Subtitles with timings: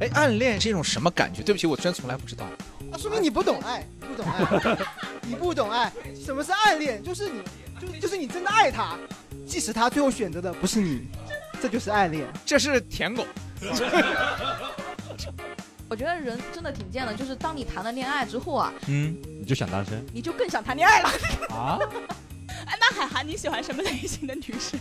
[0.00, 1.42] 哎，暗恋是一种什么感觉？
[1.42, 2.46] 对不起，我真从来不知道。
[2.90, 4.76] 那说明你不懂爱，不懂爱，
[5.22, 5.92] 你不懂爱。
[6.24, 7.02] 什么是暗恋？
[7.02, 7.42] 就是你，
[7.80, 8.96] 就就是你真的爱他，
[9.46, 11.06] 即使他最后选择的不是你，
[11.62, 12.26] 这就是暗恋。
[12.44, 13.24] 这是舔狗。
[15.88, 21.08] 我觉得人真的挺贱的，就是当你谈了恋爱之后啊，嗯，你就想单身你就更想谈恋爱了。
[21.50, 21.78] 啊？
[22.66, 24.80] 哎，那海涵你喜欢什么类型的女生？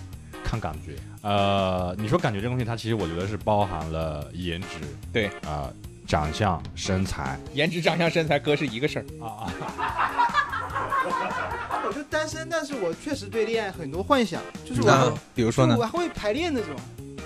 [0.54, 4.68] 看感觉，呃，你说感觉这东西，它其实我觉得是包含了颜值，
[5.12, 5.74] 对啊、
[6.06, 9.06] 长相、身材颜值、长相、身材，哥是一个事儿。
[9.20, 15.84] 啊啊， 我就单身，但是我确实对恋爱很多幻想，就是我那比如说呢我？
[15.84, 16.76] 还会排练那种。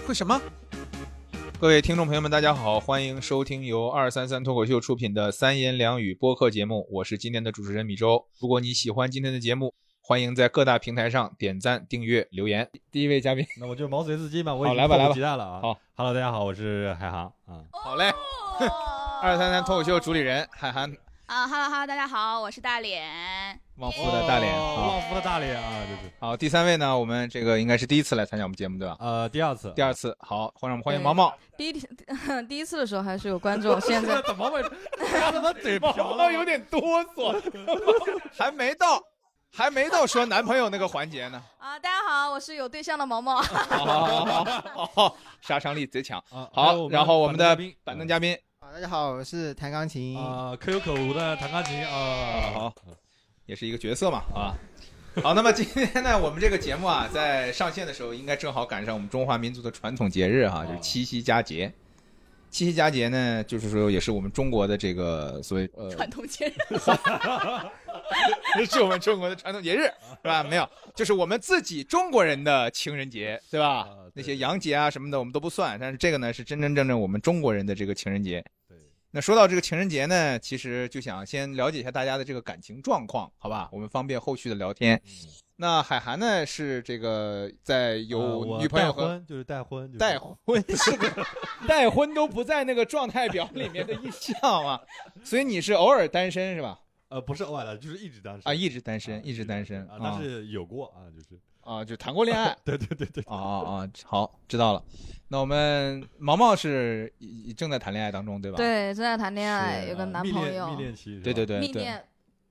[0.07, 0.41] 会什么？
[1.59, 8.25] 各位听众朋友们，大家好，欢迎收听由二三三脱口秀出品的三言两语播客节目，我是今天的主持人米周。
[8.39, 9.73] 如果你喜欢今天的节目，
[10.07, 12.66] 欢迎在各大平台上点赞、订阅、留言。
[12.89, 15.59] 第一位嘉宾，那我就毛遂自荐吧，我已经来吧来吧迫不及待了啊！
[15.61, 17.59] 好，Hello，大家好，我是海航啊。
[17.73, 18.09] 好嘞，
[19.22, 20.89] 二三三脱口秀主理人海涵，
[21.25, 23.03] 啊哈喽哈喽，大家好，我是大脸。
[23.75, 24.58] 旺夫的大脸。
[24.58, 28.95] 旺夫的大脸啊，就是好，第三位呢，我们这个应该是第一次来参加我们节目，对吧？
[29.02, 31.38] 呃第二次，第二次，好，欢迎我们欢迎毛毛。
[31.58, 31.85] 第一天
[32.47, 34.63] 第一次的时候还是有观众， 现在怎么会？
[35.11, 36.31] 他怎么嘴瓢毛了？
[36.31, 36.80] 有点哆
[37.13, 37.35] 嗦，
[38.31, 39.03] 还没到，
[39.52, 41.42] 还没到说男朋友那个环节呢。
[41.58, 43.42] 啊，大家好，我是有对象的毛毛。
[43.42, 46.20] 好好好好好，杀伤力贼强。
[46.30, 50.18] 啊好，然后我们的板板凳嘉宾，啊，大家好，我是弹钢琴。
[50.18, 52.52] 啊，可有可无的弹钢琴啊。
[52.53, 52.73] 好，
[53.45, 54.53] 也是一个角色嘛，啊。
[55.23, 61.73] 好，那么今天呢，我们这个节目啊，在上线的时候，应该正好赶上我们中华民族的传统节日哈、就是七夕佳节。
[62.50, 66.53] 七夕佳节呢，就是说也是我们中国的这个所谓呃，传统节日，
[68.66, 70.44] 是我们中国的传统节日，是吧？
[70.44, 73.80] 没有，就是我们自己中国人的情人节，对吧？
[73.80, 78.44] 啊对那些洋节啊什么的我们都不算，但是这个呢是真真正正我们中国人的这个情人节。
[78.68, 78.75] 对，
[79.12, 83.69] 那说到这个情人节呢，其实就想先了解一下大家的这个感情状况，好吧？
[83.72, 85.00] 我们方便后续的聊天。
[85.59, 91.25] 那海涵呢是这个在呃有女朋友和婚就是带婚，就是带婚 是个
[91.68, 94.79] 带婚都不在那个状态表里面的一项啊，
[95.23, 96.79] 所以你是偶尔单身是吧？
[97.09, 102.56] 呃不是偶尔的，就是一直单身啊，一直单身，啊一直单身啊，但是有过啊，就是啊，就谈过恋爱。
[102.63, 103.89] 对对对对，啊啊啊！
[104.06, 104.84] 好，知道了。
[105.29, 108.57] 那我们毛毛是已正在谈恋爱当中，对吧？
[108.57, 110.69] 对，正在谈恋爱，有个男朋友。
[110.69, 112.06] 蜜恋期，对对对，蜜恋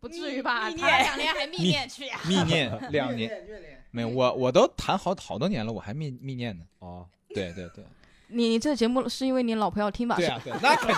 [0.06, 0.68] 不至于吧？
[0.68, 2.20] 蜜谈了恋两年还蜜蜜恋去呀？
[2.24, 3.30] 密恋 两年，
[3.90, 6.64] 没有我我都谈好好多年了，我还密密恋呢。
[6.80, 7.84] 哦，对 对对，
[8.28, 10.16] 你你这节目是因为你老婆要听吧？
[10.16, 10.94] 对啊对，那肯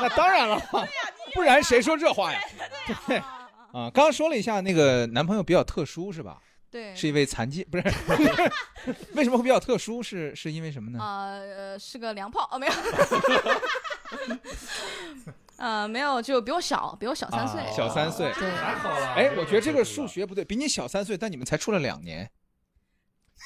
[0.00, 0.60] 那当然了，
[1.34, 2.40] 不然谁说这话呀？
[3.06, 6.38] 对啊，刚刚说了一下那个男朋友比较特殊是吧？
[6.70, 7.84] 对，是一位残疾，不是？
[9.14, 10.02] 为什么会比较特殊？
[10.02, 10.98] 是是因为什么呢？
[11.02, 12.72] 啊呃是个娘炮哦，没有。
[15.62, 17.60] 呃，没有，就比我小，比我小三岁。
[17.60, 18.32] 啊小三岁。
[18.32, 19.14] 对，还好了。
[19.14, 22.28] 哎，我觉得这个数学不对，比你小三岁，但你们才处了两年。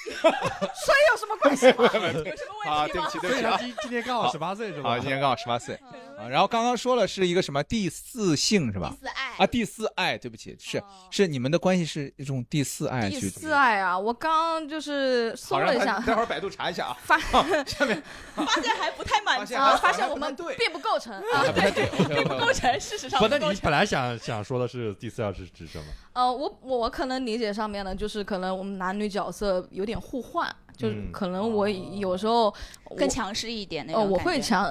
[0.05, 1.75] 所以有什么关系吗？
[1.93, 2.75] 有什么问题吗？
[2.75, 4.91] 啊，对不起，对不起今今年刚好十八岁是吧？
[4.91, 5.75] 啊，今年刚好十八岁
[6.19, 6.29] 啊。
[6.29, 8.91] 然后刚刚说了是一个什么第四性是吧？
[8.91, 13.29] 第四爱啊，第四爱，对不起，是哦是你们的关系是一种第四爱第去。
[13.29, 16.97] 四爱啊，我刚就是好，搜了一下，待会儿百度查一下啊。
[17.05, 17.19] 发
[17.67, 18.03] 下面
[18.34, 23.37] 发现还不太满足发现，啊，还发现我们并不构成啊，对，OK，OK，OK 不构成，事实上不，那。
[23.39, 25.84] 你本来想想说的是第四爱是指什么？
[26.15, 32.52] 呃，我我可能理解上面呢，就是可能我们男女角色有点互换，就是嗯可能我有时候
[32.84, 34.70] 我更强势一点那呃，我会强，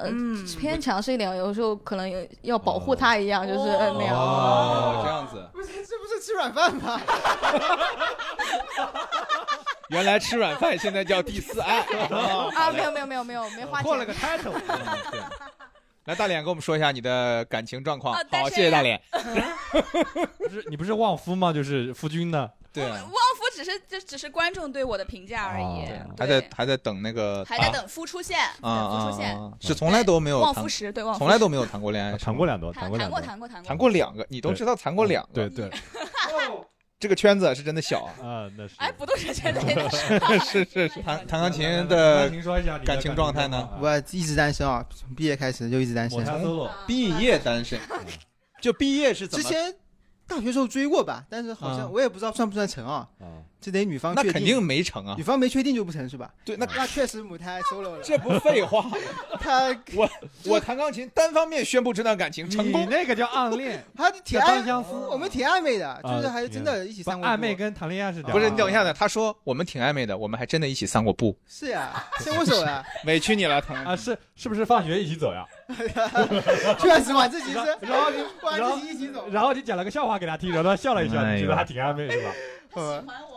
[0.59, 4.15] 偏强势一点，有时候可能要保护他一样，就是呃那样。
[4.15, 7.01] 哦，这样子，不是这不是吃软饭吗？
[9.89, 11.79] 原来吃软饭现在叫第四爱
[12.55, 14.51] 啊，没有没有没有没有没花钱破了个 title，
[15.11, 15.23] 嗯。
[16.05, 18.13] 来，大脸跟我们说一下你的感情状况。
[18.13, 19.01] 好，谢谢大脸。
[20.37, 21.51] 不是你不是旺夫吗？
[21.51, 22.47] 就是夫君呢？
[22.71, 23.09] 对啊，旺夫
[23.55, 29.39] 只是这只是观众对我的评价而已哦，还在还在等那个还在等夫出现，啊等夫啊出现。
[29.39, 29.51] 啊！
[29.61, 35.29] 是从来都没有夫，石对从来都没有谈过恋爱， 谈过两段，谈过谈过谈过谈过两个，你都知道谈过两个。
[35.33, 35.71] 对对
[36.97, 38.11] 这个圈子是真的小啊。
[38.23, 38.73] 啊，那是。
[38.77, 39.89] 哎，不都是圈子里的？
[40.39, 42.29] 是是是，弹弹钢琴的
[42.85, 46.19] 感情状态呢啊我一直单身啊，从毕业开始就一直单身
[46.87, 47.79] 毕业单身，
[48.61, 49.43] 就毕业是怎么？
[49.43, 49.75] 之前
[50.27, 55.23] 大学时候追过吧，但是好啊像我也不知道算不算成啊，啊，这得女方确那肯定没成啊女。
[55.23, 56.33] 方没确定就不成是吧？
[56.43, 57.99] 对，那那确实母胎 solo 了。
[58.03, 58.85] 这不废话。
[59.39, 60.09] 他我
[60.45, 62.85] 我弹钢琴，单方面宣布这段感情成功你。
[62.87, 64.89] 那个叫暗恋， 他挺叫单暧，相思。
[65.09, 68.93] 我们挺暧昧的，就是啊还真的一起不散过步暧昧跟谈恋爱是两不是，你等一下呢。
[68.93, 73.75] 他说我们挺暧昧的，我们还真的一起散过步，是呀，牵过手呀，委屈你了，腾。
[73.85, 75.45] 啊，是是不是放学一起走呀？
[76.79, 79.27] 确实晚自习是然后你晚然后自习一起走。
[79.29, 82.31] 然后你讲了个笑话给他听，然后他笑了一笑，哎觉得还挺暧昧是吧？
[82.75, 83.35] 呃喜欢我。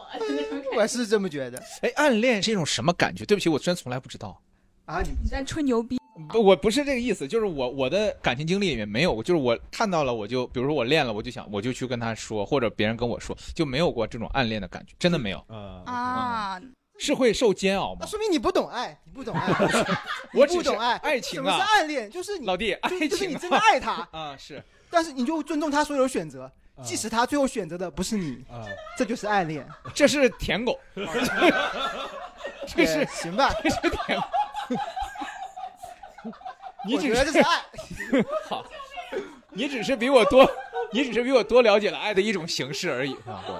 [0.80, 3.24] 我是这么觉得哎，暗恋是一种什么感觉？
[3.24, 4.40] 对不起，我真从来不知道。
[4.86, 5.98] 啊，你你在吹牛逼，
[6.30, 16.58] 不，我不是这个意思，就是我我的感情经历里面没有，就是我看到了，我就比如说我练了，我就想我就去跟他说，或者别人跟我说，就没有过这种暗恋的感觉，真的没有，呃，啊，
[16.98, 17.98] 是会受煎熬吗？
[18.00, 19.48] 那说明你不懂爱，你不懂爱，
[20.34, 22.10] 我只不懂爱，爱情什么是啊，暗恋？
[22.10, 26.44] 就是你，老弟，爱就就是你真的爱他， 啊，是但是你就尊重他所有的选择，
[26.76, 28.64] 啊即使他最后选择的不是你，啊，
[28.96, 29.66] 这就是暗恋。
[29.94, 30.78] 这是舔狗，
[32.66, 33.52] 这是对行吧？
[33.62, 34.26] 这是舔狗。
[36.86, 37.62] 你我只是觉得这是爱。
[38.48, 38.64] 好，
[39.58, 40.48] 你只是比我多，
[40.92, 43.16] 你只是比我多了解了爱的一种形式而已。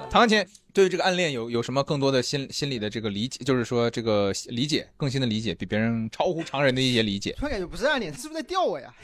[0.09, 8.95] 唐安前对于这个暗恋有有什么更多的心心理的这个理解，就是说这个理解更新的理解，比别人超乎常人的一些理解，突然感觉不是暗恋，是不是在吊我呀？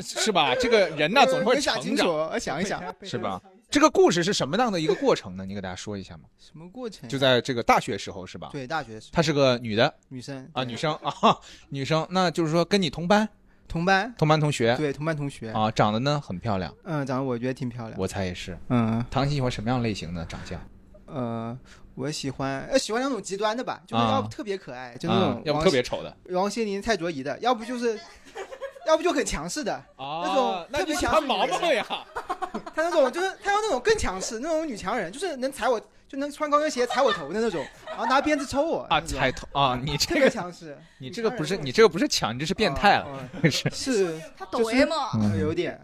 [0.00, 0.54] 是吧？
[0.54, 3.42] 这个人呐总是会想成长，清楚，我想一想，是吧？
[3.68, 5.44] 这个故事是什么样的一个过程呢？
[5.44, 6.22] 你给大家说一下吗？
[6.38, 7.08] 什么过程呀？
[7.08, 8.50] 就在这个大学时候是吧？
[8.52, 11.36] 对大学时候她是个女的女生啊，女生啊，
[11.70, 13.28] 女生，那就是说跟你同班，
[13.68, 17.98] 同班，同班同学对同班同学，啊，长得呢很漂亮，嗯，长得我觉得挺漂亮。
[17.98, 18.56] 我猜也是。
[18.68, 20.60] 嗯唐琪喜欢什么样类型的长相？
[21.06, 21.56] 呃，
[21.94, 27.98] 我喜欢呃喜欢那种极端的吧，就是啊要不特别可爱，就那啊种，要不特别丑的王心凌、蔡卓宜的，要不就是，
[28.86, 31.86] 要不就很强势的，啊那种那特别强你喜欢毛毛呀？
[32.74, 39.80] 她那种就是她要那种更强势，那种女强人，就是能踩我，就能穿高跟鞋踩我头的那种，然后拿鞭子抽我啊，踩头啊！
[39.84, 43.68] 你这个强势， 你这个不是你这个不是抢，你这是变态了，啊， 是。
[43.68, 45.80] 啊 是他抖 M，呃有点，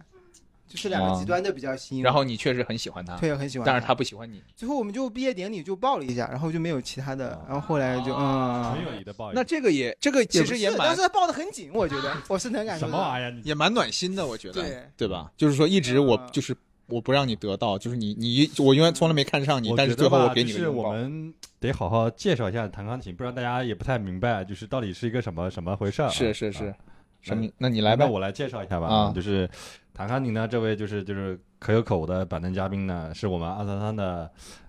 [0.69, 4.43] 就是两个极端的比较吸引我，然后你确实很喜欢他，对很喜欢，但是他不喜欢你。
[4.55, 9.35] 最后我们就毕业典礼就抱了一下，然后就没有其他的，然后后来就哦嗯纯，友谊的抱怨。
[9.35, 12.93] 那这个也这个其实也蛮但是抱的很紧，我觉得我是能感受到。
[12.93, 13.35] 什么玩意儿？
[13.45, 15.31] 也蛮暖心的，我觉得，对对吧？
[15.37, 16.57] 就是说一直我嗯就是
[16.93, 20.93] 我不让你得到，就是你你我永远从来没看上你，但是最后我给你就是我。
[20.93, 26.11] 们得好好介绍一下弹钢琴，不然大家也不太明白，就是到底是一个什么什么回事儿啊。
[26.11, 26.75] 是是是啊，
[27.21, 27.49] 什么？
[27.57, 28.11] 那你来吧那。
[28.11, 28.89] 我来介绍一下吧。
[28.89, 29.49] 啊就是
[29.95, 34.29] 弹钢琴呢，这位就是就是可有可无的板凳嘉宾呢，是我们二三三的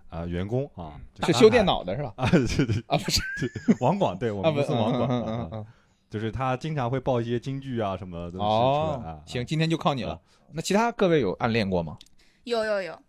[0.10, 2.14] 呃员工啊，就是修电脑的是吧？
[2.16, 3.22] 啊，对对，啊，不是，
[3.82, 5.66] 网管，对我们公司网管嗯啊啊，嗯嗯
[6.12, 10.20] 就是他经常会报一些京剧啊什么的东西出哦来啊。，行，今天就靠你了啊。
[10.52, 11.98] 那其他各位有暗恋过吗？
[12.44, 13.00] 有有有，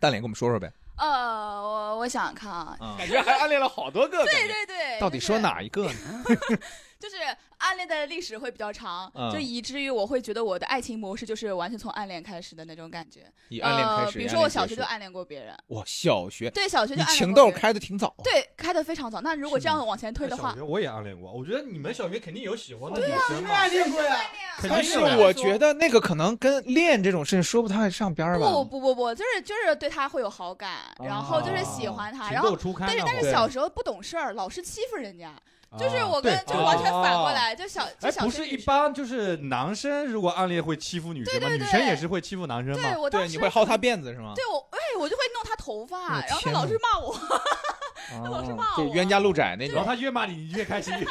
[0.00, 0.70] 大脸跟我们说说呗。
[0.96, 4.24] 呃，我我想想看啊，感觉还暗恋了好多个。
[4.24, 6.24] 对对对，到底说哪一个呢？
[7.08, 7.24] 就是
[7.58, 13.30] 暗恋的历史会比较长，嗯就以至于我会觉得我的爱情模式就是完全从暗恋开始的那种感觉。
[13.48, 18.14] 以暗恋开呃，始，比如说我小学就暗恋过别人，结束哇，小学对，小学就你暗恋情窦过别人开的挺早。
[18.22, 19.20] 对开的非常早。
[19.20, 23.50] 那如果是这样往前推的话小学，我也暗恋过，我觉得你们小学肯定有喜欢的女生嘛。
[23.54, 24.16] 暗恋过呀，
[24.62, 28.46] 但是肯定有呀我觉得那个可能跟恋这种事情说不太上边儿吧。
[28.50, 35.34] 不不不不，就是就是对他会有好感，然后就是喜欢他，然后情窦初开但是但是小时候不懂事儿，老是欺负人家，
[35.78, 41.48] 就是啊我跟就完全反过哦来，就小就哎，小不是一般就是男生如果暗恋会欺负女生吗？
[41.48, 42.90] 女生也是会欺负男生吗？
[42.90, 44.32] 对，我当时你会薅他辫子是吗？
[44.36, 47.14] 对我哎我就会弄他头发，然后他老是骂我，
[48.22, 49.74] 他老是骂我就是冤家路窄那种。
[49.76, 50.92] 然后他越骂你，你越开心。
[50.94, 51.04] 对，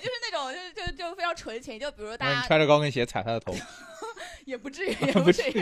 [0.00, 3.54] 就是那种就就就非常纯情，就比如大家穿着高跟鞋踩他的头，
[4.46, 5.58] 也不至于 也不不至于。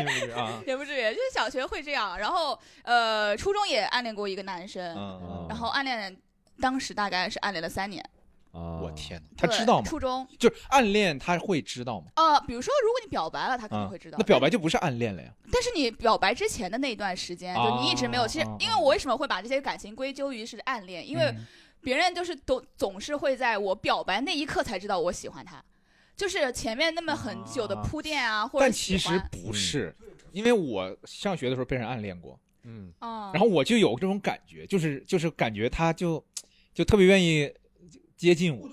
[0.67, 6.17] 也不至于，就是小学会这样，然后呃，初中也暗恋过一个男生，嗯，然后暗恋
[6.61, 8.05] 当时大概是暗恋了三年。
[8.53, 8.91] 啊我！
[8.93, 9.85] 天哪，他知道吗？
[9.87, 12.07] 初中，就是暗恋他会知道吗？
[12.17, 14.17] 呃，比如说如果你表白了，他肯定啊会知道。
[14.19, 15.31] 那表白就不是暗恋了呀。
[15.53, 18.27] 但是你表白之前的那一段时间，就你一直没有。
[18.27, 21.07] 其实哦，因为我为什么会把这些感情归咎于是暗恋？
[21.07, 21.47] 因为嗯
[21.83, 25.63] 别人就是都总是会在我表白那一刻才知道我喜欢他，
[26.17, 29.21] 就是前面那么很久的铺垫啊，或者但其实。
[29.31, 29.95] 不是，
[30.33, 36.25] 因为我上学的时候被人暗恋过，嗯，嗯，然后我就有这种感觉，就是就是感觉他就
[36.76, 37.50] 就特别愿意
[38.18, 38.68] 接近我，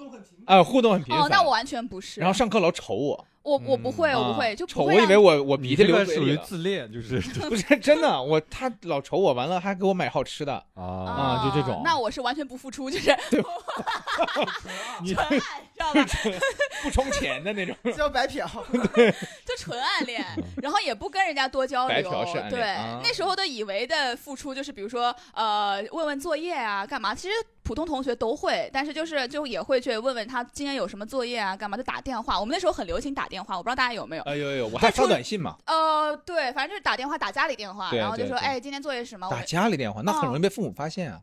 [0.45, 1.29] 啊，互动很频哦，繁。
[1.31, 2.19] 那我完全不是。
[2.19, 6.35] 然后上课老瞅我，我我不会，啊我不会，就瞅我以让为我我鼻涕你这个属于。
[6.43, 13.41] 自恋，就是 不是真的，我他老瞅我，完了还给我买好吃的，啊啊就这种那我是完全不付出，就是对
[15.13, 16.05] 纯爱，知道吧？
[16.81, 17.75] 不充钱的那种。
[17.93, 18.47] 只有白嫖。
[19.45, 20.25] 就纯暗恋，
[20.61, 22.49] 然后也不跟人家多交流白嫖是暗。
[22.49, 27.13] 恋对啊，那时候的以为的付出就是，比如说呃，问问作业啊，干嘛？
[27.13, 31.77] 其实普通同学都会，但是就是就也会去问问他今天有什么作业啊，干嘛？
[31.77, 32.39] 就打电话。
[32.39, 34.23] 我们那时候很流行打电话，我不知道大家有没有。
[34.23, 39.29] 哎呦呦，我还发短信嘛，呃，对，反正就是打电话，打家里电话，然后就说，对对哎，今天作业是什么？
[39.29, 41.19] 打家里电话，那很容易被父母发现啊。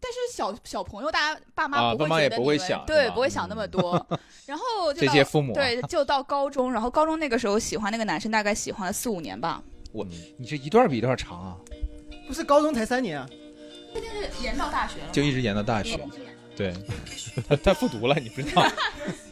[0.00, 4.06] 但是小小朋友，大家爸啊妈不爸妈也不会觉得你们会想对，不会想那么多。
[4.46, 9.62] 然后就这到些父母啊对，就到高中，然后高中那个时候喜欢那个男生，大概喜欢了四五年吧。
[9.92, 11.56] 我你这一段比一段长啊，
[12.26, 13.28] 不是高中才三年啊，
[13.94, 15.98] 是延到大学了，就一直延到大学。
[16.56, 16.74] 对，
[17.48, 18.62] 他他复读了，你不知道？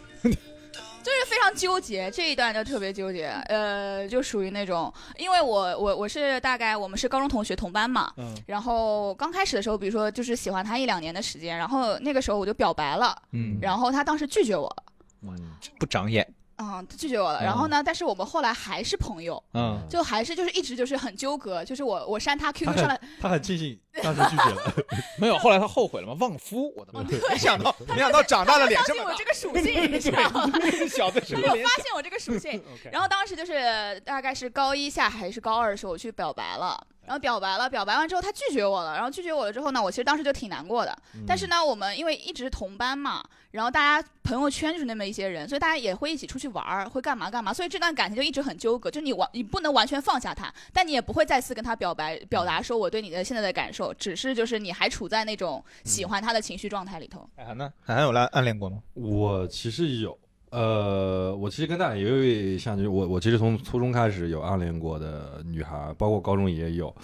[1.37, 14.85] 就是非常纠结，这一段就特别纠结，呃，就属于那种，因为我我我是大概我们是高中同学同班嘛，嗯然后刚开始的时候，比如说就是喜欢他一两年的时间，然后那个时候我就表白了，嗯，然后他当时拒绝我了，
[15.23, 15.37] 嗯，
[15.78, 16.26] 不长眼。
[16.57, 24.74] 啊、他拒绝我了，嗯然后呢，但是我们后来还是朋友，嗯，就还是就是一直就是很纠葛，就是我我删他 QQ 上来，他很庆幸 当时拒绝了，
[25.18, 26.16] 没有，后来他后悔了吗？
[26.18, 27.00] 旺夫，我的妈！
[27.00, 29.24] 哦对没想到，没想到长大了脸这么大我这。
[29.24, 30.50] 个属性， 你知道吗？
[30.88, 32.62] 小的时发现我这个属性，
[32.92, 36.86] 然后当时就是大概是高一下还是高二的时候，我去表白了。
[37.06, 40.96] 然后表白了，表白完之后他拒绝我了，然后拒绝我了之后呢，我其实当时就挺难过的。
[41.24, 43.22] 但是呢，我们因为一直是同班嘛，
[43.52, 57.28] 然后大家朋友圈就是那么一些人，所以大家也会一起出去玩儿，会干嘛干嘛，所以这段感情就一直很纠葛，就你完你不能完全放下他，但你也不会再次跟他表白表达说我对你的现在的感受，只是就是你还处在那种喜欢他的情绪状态里头。
[57.37, 57.73] 海涵呢？
[57.81, 58.78] 海涵有来暗恋过吗？
[58.95, 60.19] 我其实有，
[60.50, 66.95] 呃，我其实跟大家也有一像，就是我我其实从初中开始有暗恋过的女孩，包括高中也有，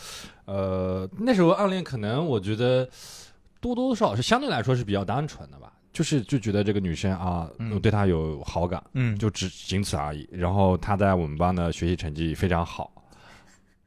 [0.45, 2.89] 呃，那时候暗恋可能我觉得
[3.61, 10.29] 多多少少是相对来说是比较单纯的吧，就是就觉得这个女生啊，嗯我对她有好感，嗯就只仅此而已。
[10.33, 12.91] 然后她在我们班的学习成绩非常好，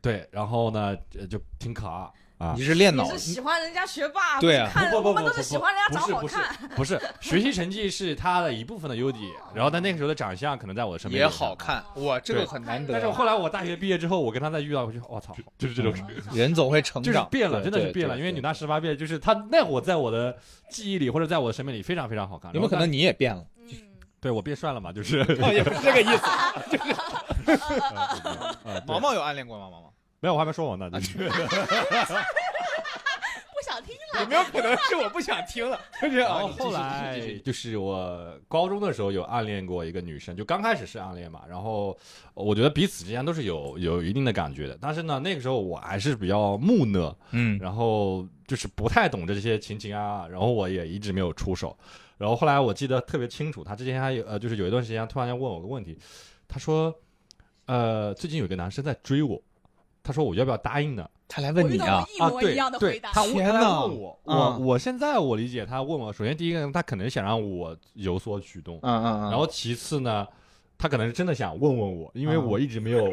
[0.02, 2.64] 对，然后呢呃就挺可爱啊你。
[2.64, 6.56] 是练脑你是喜欢人家学霸，对啊不不不不喜欢人家长好不是看。
[6.76, 9.24] 不是，学习成绩是他的一部分的优点，
[9.54, 12.94] 然后他那个时候的长相可能在我的身边也好看，哇，这个很难得。
[12.94, 15.94] 但是后来我大学毕业之后，我跟他再遇到，我就我操，就是这种，
[16.34, 18.18] 人总会成长，就是变了，真的是变了。
[18.18, 20.36] 因为女大十八变，就是他那会儿在我的
[20.70, 22.52] 记忆里或者在我的生命里非常非常好看。
[22.54, 23.46] 有没有可能你也变了？
[23.60, 23.70] 嗯，
[24.20, 24.92] 对我变帅了嘛？
[24.92, 26.26] 就是哦，也不是这个意思。
[26.26, 26.80] 啊对
[28.88, 29.70] 毛毛有暗恋过吗？
[29.72, 29.94] 毛毛
[30.26, 30.90] 没有，我还没说完呢。
[31.00, 31.18] 就是
[33.54, 34.22] 不想听了。
[34.22, 35.80] 有没有可能是我不想听了？
[36.02, 41.96] 就是啊，然后后来就是我高中的时候有暗恋过一个女生，就刚开始是暗恋嘛，然后
[42.34, 51.78] 我觉得彼此之间都是有有一定的感觉的，但是呢，那个时候我还是比较木讷，嗯然后就是不太懂这些情情啊，然后我也一直没有出手。
[52.18, 55.98] 然后后来我记得特别清楚，他之前还有呃，就是有一段时间突然间问我个问题，
[56.48, 56.92] 他说，
[57.66, 59.40] 呃，最近有个男生在追我，
[60.06, 61.10] 他说我要不要答应呢？
[61.28, 63.12] 他来问你啊，啊，一模对对一样的回答。
[63.12, 70.26] 他问他天呐来问我，嗯我我现在我理解他问我，首先第一个他可能想让我有所举动，嗯嗯嗯，然后其次呢，
[70.78, 73.12] 他可能是真的想问问我，因为嗯我一直没有。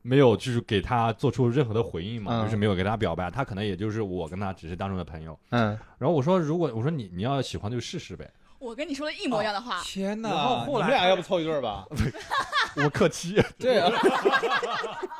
[0.00, 5.38] 没有，就是给他做出任何的回应嘛，嗯就是没有给他表白，他可能也就是我跟他只是当中的朋友。
[5.50, 8.30] 嗯，然后我说，如果我说你你要喜欢就试试呗，
[8.60, 9.82] 我跟你说的一模一样的话。
[9.82, 10.30] 天哪！
[10.30, 11.84] 然后后来你们俩要不凑一对儿吧？
[12.82, 13.42] 我客气。
[13.58, 13.90] 对啊，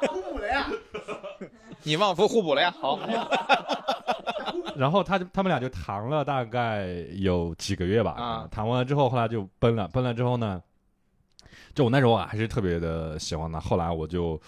[0.09, 0.71] 互补了呀。
[1.89, 2.73] 你旺夫互补了呀。
[2.81, 2.99] 好，
[4.77, 10.63] 然后他就他们俩就谈了大概有几个月吧，啊谈完了之后，后来就奔了，奔了之后呢，
[11.75, 14.39] 就我那时候啊还是特别的喜欢他，后来我就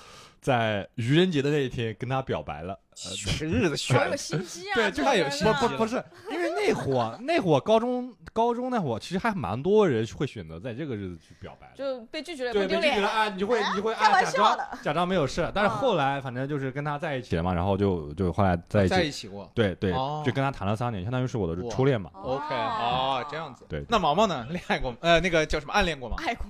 [0.41, 2.79] 在愚人节的那一天跟他表白了。
[2.95, 4.75] 这日子选好有心机啊！
[4.75, 11.77] 对，就太有心机了不不不是，因为那会儿那会儿高中高中那会儿，其实还蛮多人会选择在这个日子去表白的。
[11.77, 13.09] 就被拒绝了，对，被拒绝了。
[13.09, 19.51] 啊，你就会你就会啊假开玩笑装的假装没有事，但是啊后来反正就是跟他在一起了嘛，然后就就后来在一起在一起过。
[19.55, 22.11] 对对，哦就跟他谈了三年，相当于是我的初恋嘛。
[22.23, 23.65] OK，哦，这样子。
[23.69, 24.47] 对那毛毛呢？
[24.51, 24.99] 恋爱过吗？
[25.01, 25.73] 呃，那个叫什么？
[25.73, 26.17] 暗恋过吗？
[26.19, 26.47] 爱过，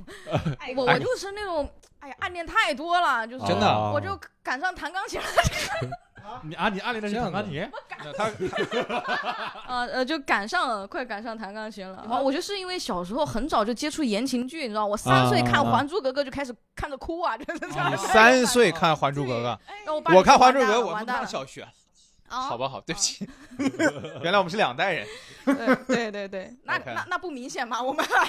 [0.58, 0.84] 爱过。
[0.84, 1.68] 我我就是那种，
[2.00, 5.26] 哎呀，暗恋太多了，就是真的啊我就赶上弹钢琴了，
[6.42, 7.70] 你啊，你暗恋的是这样子弹钢琴？
[8.16, 8.30] 他
[9.66, 12.04] 呃 呃，就赶上了，快赶上弹钢琴了。
[12.08, 17.96] 然后我就是因为小时候很早就接触言情剧，你知道，我三岁看《还珠格格》就开始看着哭啊，真的你。
[17.96, 21.62] 三岁看《还珠格格我》，我看《还珠格格》，我他了完蛋了妈小学。
[21.62, 23.28] 啊好吧，好，对不起，
[24.22, 25.04] 原来我们是两代人。
[25.44, 27.82] 对对对对， 那那那不明显吗？
[27.82, 28.28] 我们还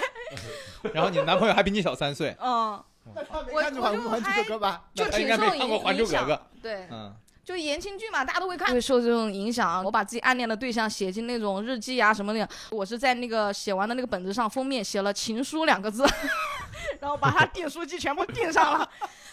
[0.91, 2.83] 然后你男朋友还比你小三岁，嗯，
[3.13, 4.81] 那他没我看过《还我就还珠格格》吧？
[4.95, 6.41] 就那他应挺受该没看过影还珠格格影响。
[6.63, 9.83] 对，嗯，就言情剧嘛，大家都会看，会受这种影响。
[9.83, 16.05] 我把自己暗恋的对象写进那种日记啊什么的，我是在那个写完的那个本子上封面写了“情书”两个字，
[17.01, 18.89] 然后把它订书机全部订上了，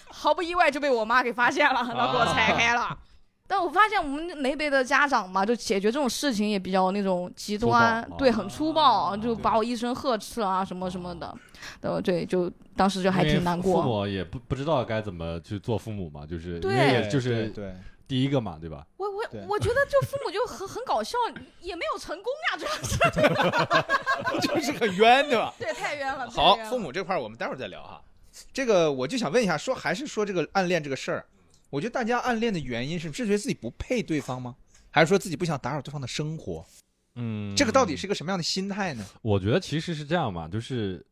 [0.08, 2.98] 毫不意外就被我妈给发现了，然后给我拆开了。
[3.46, 11.34] 但我发现我们那辈的家长嘛，就解决这种事情也比较那种极端，对，很粗暴，就把我一声呵斥啊什么什么的，
[11.80, 13.82] 对对，就当时就还挺难过。
[13.82, 17.74] 父母也不不知道该怎么去做父母嘛，就是对，就是对。
[18.08, 18.86] 第一个嘛，对吧？
[18.96, 21.18] 我我我觉得就父母就很很搞笑，
[21.60, 25.52] 也没有成功呀，主要是 就是很冤，对吧？
[25.60, 26.28] 对，太冤了。
[26.30, 28.02] 好，父母这块我们待会儿再聊哈。
[28.50, 31.26] 这个我就想问一下，说还是说这个暗恋这个事儿，
[31.68, 34.56] 我觉得大家暗恋的原因是是觉得自己不配对方吗？
[34.90, 36.64] 还是说自己不想打扰对方的生活？
[37.16, 39.04] 嗯，这个到底是一个什么样的心态呢？
[39.20, 41.04] 我觉得其实是这样嘛，就是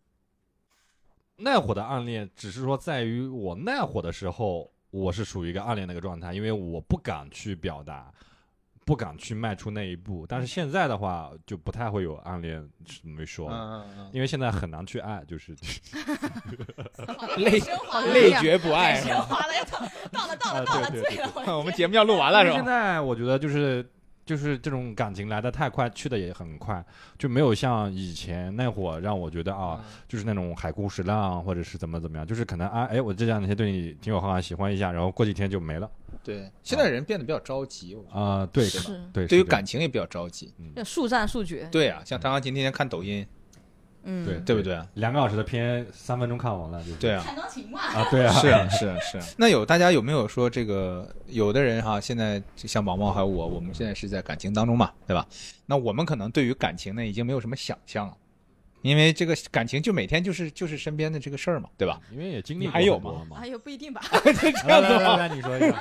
[1.36, 4.72] 那会的暗恋，只是说在于我那会的时候。
[4.96, 8.10] 我是属于一个暗恋的一个状态，因为我不敢去表达，
[8.84, 10.24] 不敢去迈出那一步。
[10.26, 12.66] 但是现在的话，就不太会有暗恋
[13.02, 13.50] 没说，
[14.12, 15.54] 因为现在很难去爱，就是
[17.36, 17.60] 累
[18.12, 19.52] 累绝不爱，升华了，
[20.10, 21.32] 到了到了到了醉了。
[21.58, 22.56] 我们节目要录完了是吧？
[22.56, 23.86] 现在我觉得就是。
[24.26, 26.84] 就是这种感情来的太快，去的也很快，
[27.16, 35.88] 就没有像以前那会儿让我觉得啊，就是那种海枯石烂，或者是怎么怎么样，就是可能啊，哎，我这样那些对你挺有好感，喜欢一下，然后过几天就没了。
[36.24, 40.52] 对，现在人变得比较着急啊，对，是，对，对于感情也比较着急，
[40.84, 41.68] 速战速决。
[41.70, 43.24] 对啊，像唐唐琴天天看抖音。
[44.06, 44.80] 嗯，对对不对？
[44.94, 47.22] 两个小时的片，三分钟看完了，就对啊。
[47.26, 47.80] 弹钢琴嘛。
[47.80, 49.24] 啊，对啊， 是啊， 是啊，是啊。
[49.36, 51.06] 那有大家有没有说这个？
[51.28, 55.26] 有的人哈，现在像毛毛还有我，我们现在是在感情当中嘛，对吧？
[55.66, 58.16] 那我们可能对于感情呢，已经没有什么想象了。
[58.82, 62.00] 因为这个感情就每天就是就是身边的这个事儿嘛，对吧？
[62.12, 63.26] 因为也经历还有吗？
[63.34, 64.00] 还有不一定吧。
[64.68, 65.76] 来来来，你说一下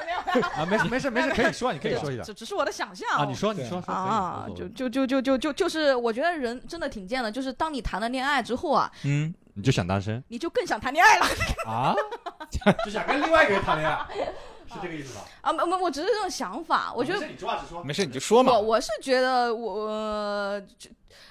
[0.56, 2.24] 啊，没事没事没事，可以说，你可以说一下。
[2.24, 11.25] 这只是我的想象啊，你说你说啊，就就就就就就就是我觉得人真的挺贱的，就是当你谈了恋爱之后啊，嗯，你就想单身，你就更想谈恋爱了
[11.68, 11.96] 啊，
[12.84, 14.06] 就想跟另外一个人谈恋爱，
[14.68, 15.22] 是这个意思吧？
[15.42, 18.52] 啊，没没，我只是这种想法，我觉得你实话实说，没事你就说嘛。
[18.54, 20.60] 我我是觉得我。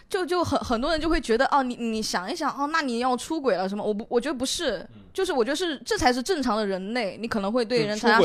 [0.08, 3.82] 就就很很多人就会觉得哦，你你想一想哦，那你要出轨了什么？
[3.82, 8.18] 我不，我觉得不是，就是我觉得是这才是正常的人类，你可能会对人产生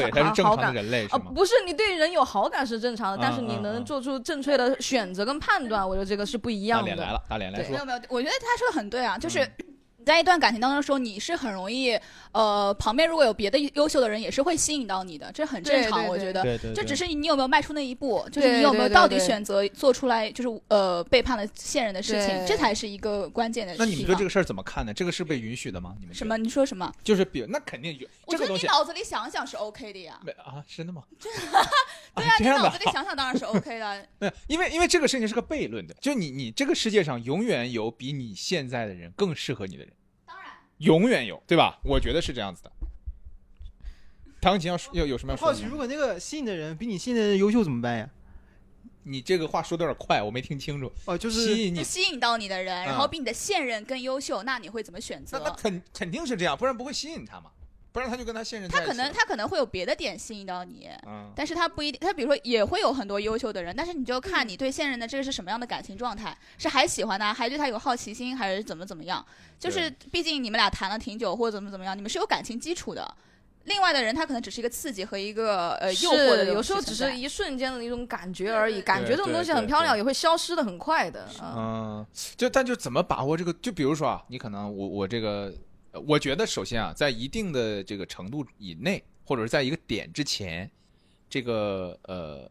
[0.43, 0.75] 好感。
[1.09, 6.89] 啊，不是你对人有好感是正常的，但是你能做出正确的选择跟判断，我觉得这个是不一样的。
[6.89, 7.71] 打脸来了，打脸来说。
[7.71, 9.39] 没有没有，我觉得他说的很对啊，就是。
[10.06, 11.98] 在一段感情当中说你是很容易，
[12.31, 16.07] 呃，旁边如果有别的优秀的人，也是会吸引到你的，这很正常。
[16.07, 23.75] 我觉得，就只是你有没有迈出那一步，就是你有没有到底选择做出来，就是呃背叛了现任的事情，这才是一个关键的。
[23.77, 24.94] 那你们对这个事儿怎么看呢？
[24.94, 25.96] 这个是被允许的吗？
[26.00, 26.38] 你们什么？
[26.38, 26.92] 你说什么？
[27.03, 28.07] 就是比那肯定有。
[28.25, 30.20] 我觉得你脑子里想想是 OK 的呀。
[30.25, 31.03] 没啊，真的吗？
[32.16, 34.05] 对啊，你脑子里想想当然是 OK 的。
[34.20, 39.94] 对，因为因为这个事情是个悖论的，就你你这个世界上永远有比你现在的人更适合你的人。
[40.79, 41.79] 永远有，对吧？
[41.83, 42.72] 我觉得是这样子的。
[44.42, 45.53] 唐琴要要有什么要说的？
[45.53, 48.09] 好奇，如果那个吸引的人比你现在的优秀怎么办呀？
[49.03, 50.92] 你这个话说的有点快，我没听清楚。
[51.05, 55.39] 哦，就是吸引你吸引到你的人，然后比你的现任更优秀，那你会怎么选择？
[55.44, 57.51] 那肯肯定是这样，不然不会吸引他嘛。
[57.91, 58.69] 不然他就跟他现任。
[58.69, 60.89] 他可能他可能会有别的点吸引到你，
[61.35, 61.99] 但是他不一定。
[61.99, 69.25] 他比如说也会有很多优秀的人，但是你就看你对现任的这个是什么样的感情状态，是还喜欢他，还对他有好奇心，还是怎么怎么样？
[69.57, 73.15] 就是毕竟你们俩谈了挺久，或者怎么怎么样，你们是有感情基础的。
[73.65, 78.81] 另外的人他可能只是一个刺激和一个呃诱惑的，有时候只是一瞬间的一种感觉而已。
[78.81, 81.27] 感觉这种东西很漂亮，也会消失的很快的。
[81.41, 82.05] 嗯，
[82.37, 83.51] 就但就怎么把握这个？
[83.53, 85.51] 就比如说啊，你可能我我这个。
[86.05, 90.69] 我觉得首先啊，在一定的这个程度以内，或者是在一个点之前，
[91.29, 92.49] 这个呃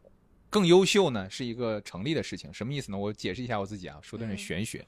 [0.49, 2.53] 更优秀呢是一个成立的事情。
[2.53, 2.97] 什么意思呢？
[2.97, 4.85] 我解释一下我自己啊，说的是玄学，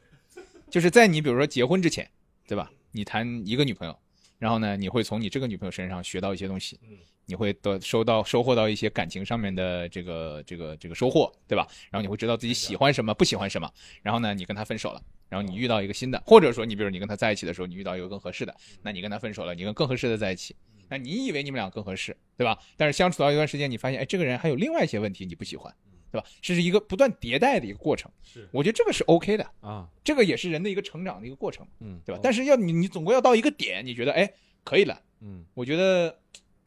[0.70, 2.10] 就是在你比如说结婚之前，
[2.46, 2.72] 对吧？
[2.92, 3.98] 你谈一个女朋友，
[4.38, 6.78] 然后呢，你会从你这个女朋友身上学到一些东西，
[7.26, 11.66] 你会得收到收获到一些感情上面的这个这个这个收获，对吧？
[11.90, 15.02] 然后你会知道自己喜欢什么，不喜欢什么，然后呢，你跟她分手了。
[15.32, 20.54] 然后你遇到一个新的，或者说你比如你跟他在一起的时候，你遇到一个更合适的，那你跟他分手了，你跟更合适的在一起，
[20.90, 22.60] 那你以为你们俩更合适，对吧？
[22.76, 25.74] 但是相处到一段时间，你发现，哎，这个人还有另外一些问题你不喜欢，
[26.12, 26.28] 对吧？
[26.42, 28.12] 这是一个不断迭代的一个过程。
[28.22, 32.20] 是，我觉得这个是 OK 的啊，这个也是人的一个成长的一个过程，嗯，对吧？
[32.22, 34.30] 但是要你你总归要到一个点，你觉得哎
[34.66, 36.20] 可以了，嗯，我觉得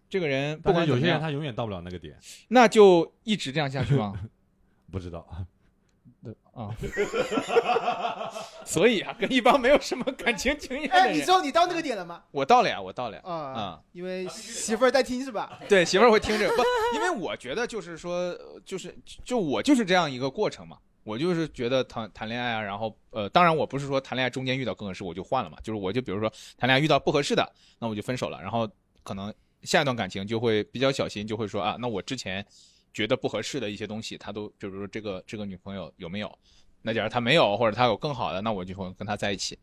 [0.08, 4.14] 这个人不管有些人他永远到不了那个点，那就一直这样下去吗？
[4.90, 5.46] 不知道。
[6.52, 6.70] 啊，
[8.64, 12.22] 所以啊，跟一帮没有什么感情经验的哎，你人知，道你到那个点了吗？
[12.30, 13.22] 我到了呀，我到了呀。
[13.24, 15.58] 啊啊，因为媳妇儿在听是吧？
[15.68, 16.62] 对，媳妇儿会听这个不？
[16.94, 20.78] 因为我觉得就是说，呃就是就我就是这样一个过程嘛。
[21.02, 27.46] 我就是觉得谈谈恋爱啊，然后呃，当然我不是说谈恋爱中间遇到更合适我就换了嘛，就是我就比如说谈恋爱遇到不合适的，
[27.78, 28.66] 那我就分手了，然后
[29.02, 29.30] 可能
[29.64, 32.42] 下一段感情就会比较小心，就会说啊，那我之前
[32.94, 36.38] 觉得不合适的一些东西，他都就比如说这个这个女朋友有没有？
[36.80, 39.58] 那假如他没有，或者他有更好的，那我就会跟他在一起。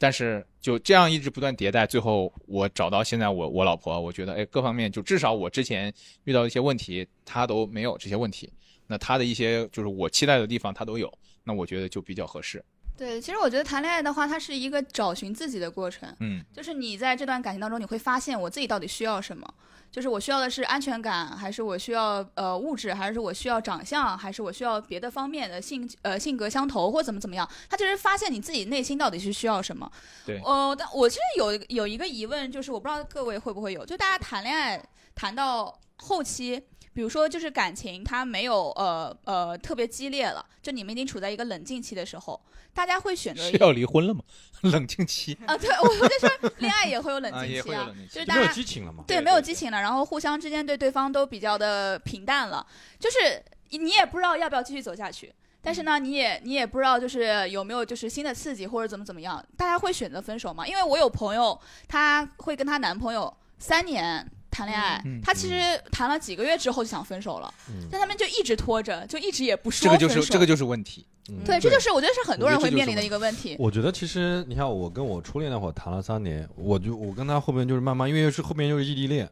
[0.00, 8.52] 但是就这样一直不断迭代，最后我找到现在我我老婆，我觉得哎各方面就至少我之前遇到一些问题，她都没有这些问题。
[8.86, 11.12] 那她的一些就是我期待的地方，她都有，
[11.42, 12.64] 那我觉得就比较合适。
[12.98, 16.12] 对，其实我觉得谈恋爱的话，它是一个找寻自己的过程。
[16.18, 19.48] 嗯，就是你在这段感情当中，你会发现我自己到底需要什么。
[19.90, 27.48] 就是我需要的是安全感，还是我需要呃物质，还是我需要长相，还是我需要别的方面的性呃性格相投或怎么怎么样？
[27.70, 29.90] 他就是发现你自己内心到底是需要什么。
[30.26, 34.82] 对呃，但我其实有有一个疑问，就是我不知道各位会不会有，就大家谈恋爱
[35.14, 36.62] 谈到后期。
[36.98, 42.40] 比如说，就是感情它没有呃呃特别激烈了，就你们已经处在一个冷静期的时候，
[42.74, 44.20] 大家会选择是要离婚了吗？
[44.62, 48.26] 冷静期啊，对，我我就说恋爱也会有冷静期啊会有冷静，期就是。
[48.26, 49.04] 就没有大家激情了嘛？
[49.06, 52.66] 对，对对没有激情了，然后互相之间对对方都比较的平淡了，
[52.98, 55.32] 就是你也不知道要不要继续走下去，
[55.62, 60.66] 但是呢，你也你也不知道就是有没有就是新的刺激或者怎么怎么样，大家会选择分手吗？
[60.66, 61.56] 因为我有朋友，
[61.86, 64.28] 她会跟她男朋友三年。
[64.58, 71.06] 谈恋爱，嗯她其实谈了几个月之后就想分手了，嗯但他们就一直拖着，就一直也不说这个就是这个就是问题。
[71.30, 73.54] 嗯对，这就是我觉得是很多人会面临的一个问题。
[73.58, 79.30] 我觉得其实你看，我跟我初恋那会儿谈了三年，我就我跟他后面就是慢慢，因为是后面又是异地恋，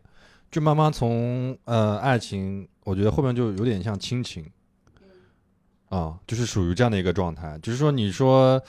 [0.50, 4.48] 就慢慢从呃爱情，我觉得后面就有点像亲情，
[5.88, 7.58] 啊、就是属于这样的一个状态。
[7.62, 8.62] 就是说，你说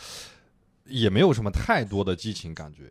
[0.85, 2.83] 也没有什么太多的激情感觉，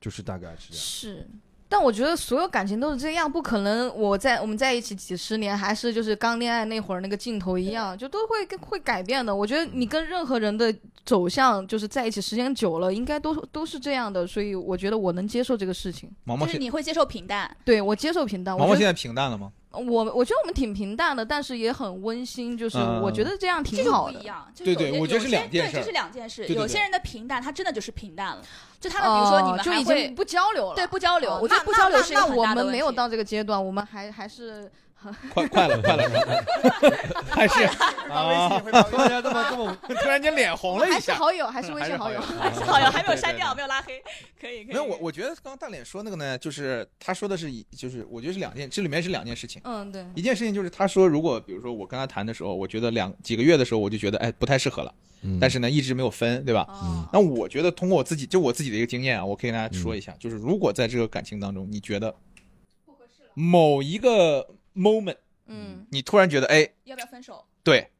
[0.00, 0.82] 就是大概是这样。
[0.82, 1.28] 是，
[1.70, 9.34] 但我觉得所有感情都是这样，不可能我在我们在一起几十年，还是就是刚恋爱那会儿那个劲头一样，就都会跟会改变的。
[9.34, 10.74] 我觉得你跟任何人的
[11.06, 16.10] 走向，就是在一起时间久了，应该都都是这样的，所以我觉得我能接受这个事情。
[16.26, 19.52] 就是你会接受平淡，对我接受平淡，我觉得毛毛现在平淡了吗？
[19.72, 24.18] 我我觉得我们挺平淡的，但是也很温馨，就是嗯我觉得这样挺好的。
[24.18, 24.44] 不一样。
[24.52, 26.44] 就是对对有些我觉得是两件事对，这是两件事。
[26.48, 28.42] 有些人的平淡，他真的就是平淡了。
[28.80, 34.70] 就他们，比如说你哦们还会就已经不交流了，对不交流，哦我觉得那不交流是一个那那我们没有到这个阶段，我们还 还是
[35.32, 36.02] 快快了 快了，
[37.30, 37.76] 还是微信
[38.12, 40.94] 啊，信大家这么这么突然间脸红了一下。
[40.94, 42.20] 还是好友，还是微信好友。
[42.20, 42.84] 还是好友。
[42.90, 44.02] 还没有删掉，没有拉黑，
[44.38, 44.74] 可以可以。
[44.74, 49.62] 没有我，我觉得刚刚大脸说那个呢，就是他说的是一，就是我觉得是两件，这里面是两件事情。
[49.64, 55.09] 嗯，对，一件事情就是他说，如果比如说我跟他谈的时候，我觉得两几个月的时候，我就觉得哎不太适合了，嗯
[55.40, 56.66] 但是呢一直没有分，对吧？
[56.68, 62.14] 哦，那我觉得通过我自己，就我自己的一个经验啊，我可以跟大家说一下，就是如果在这个感情当中，你觉得
[63.34, 67.44] 某一个 moment，嗯，你突然觉得哎要不要分手？
[67.62, 67.90] 对，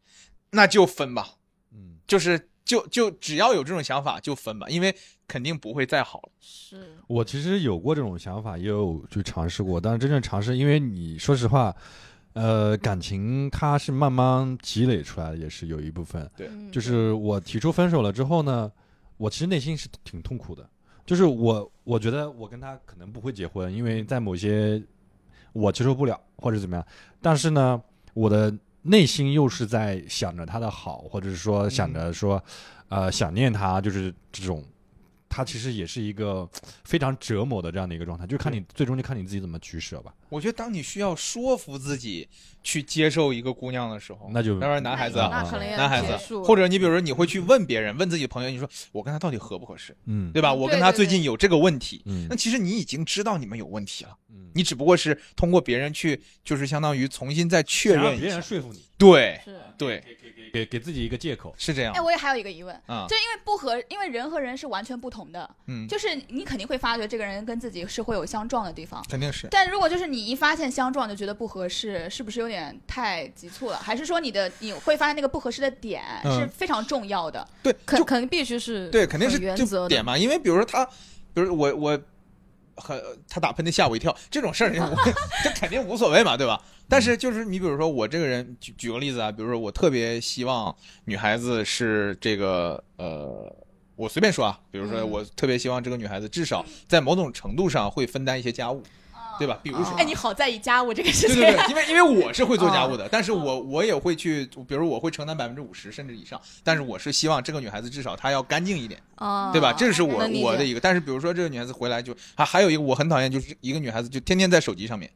[0.50, 1.34] 那就分吧，
[1.72, 1.96] 嗯。
[2.06, 4.94] 就是就就只要有这种想法就分吧，因为
[5.28, 6.30] 肯定不会再好了。
[6.40, 11.74] 是，我其实有过这种想法，也有去尝试过，但是真正尝试，因为你说实话，
[12.32, 16.30] 呃，感情它是慢慢积累出来的，也是有一部分。
[16.36, 18.70] 对嗯就是我提出分手了之后呢，
[19.16, 20.68] 我其实内心是挺痛苦的。
[21.04, 24.80] 就是我，我觉得我跟他可能不会结婚，因为在某些
[25.52, 26.86] 我接受不了或者怎么样。
[27.20, 27.82] 但是呢，
[28.14, 32.40] 我的内心又是在想着他的好，或者是说想着说，
[32.88, 34.64] 呃，想念他，就是这种。
[35.30, 36.46] 他其实也是一个
[36.84, 40.12] 非常折磨的这样的一个状态，就看你最终就看你自己怎么取舍吧。
[40.28, 42.28] 我觉得当你需要说服自己
[42.62, 50.52] 去接受一个姑娘的时候，那就要不然男孩子啊，男孩子，或者你比如说你会去问别人，问自己的朋友，你说我跟他到底合不合适，嗯对吧？
[50.52, 58.34] 我跟他最近有这个问题，嗯那其实你已经知道你们有问题了，嗯，你只不过是通过别人去，就是相当于重新再确认别认一下。
[58.34, 60.02] 人说服你，对是对，
[60.52, 61.54] 给给自己一个借口。
[61.56, 69.04] 是这样哎，我也还有一个疑问，啊就，因为不合，因为人和人是完全不同的，嗯，就是你肯定会发觉这个人跟自己是会有相撞的地方。
[69.08, 69.48] 肯定是。
[69.50, 73.78] 但如果就是你一发现相撞就觉得不合适，是不是有点太急促了？
[73.78, 77.46] 还是说你的你会发现那个不合适的点嗯是非常重要的？
[77.62, 79.88] 对，肯肯定必须是对，肯定是原则。
[79.88, 80.84] 点嘛，因为比如说他，
[81.32, 82.00] 比如我我
[82.80, 84.72] 很他打喷嚏吓我一跳，这种事儿
[85.44, 86.60] 这肯定无所谓嘛，对吧？
[86.88, 93.54] 但是就是你比如说我这个人，举举个例子啊，比如说我特别希望女孩子是这个呃。
[93.96, 98.82] 我随便说啊，比如说嗯我特别希望这个女孩子至少在某种程度上会分担一些家务，
[99.40, 99.58] 对吧？
[99.62, 101.36] 比如说，哎，你好在意家务这个事情。
[101.36, 109.72] 对对对，因为因为我是会做家务的，但是我我也会去，比如我会承担百分之五十甚至以上，但是我是希望这个女孩子至少她要干净一点，啊，对吧？
[109.72, 110.78] 这是我我的一个。
[110.80, 115.10] 但是比如说这个女孩子回来就还还有一个我很讨厌，就是一个女孩子就天天在手机上面，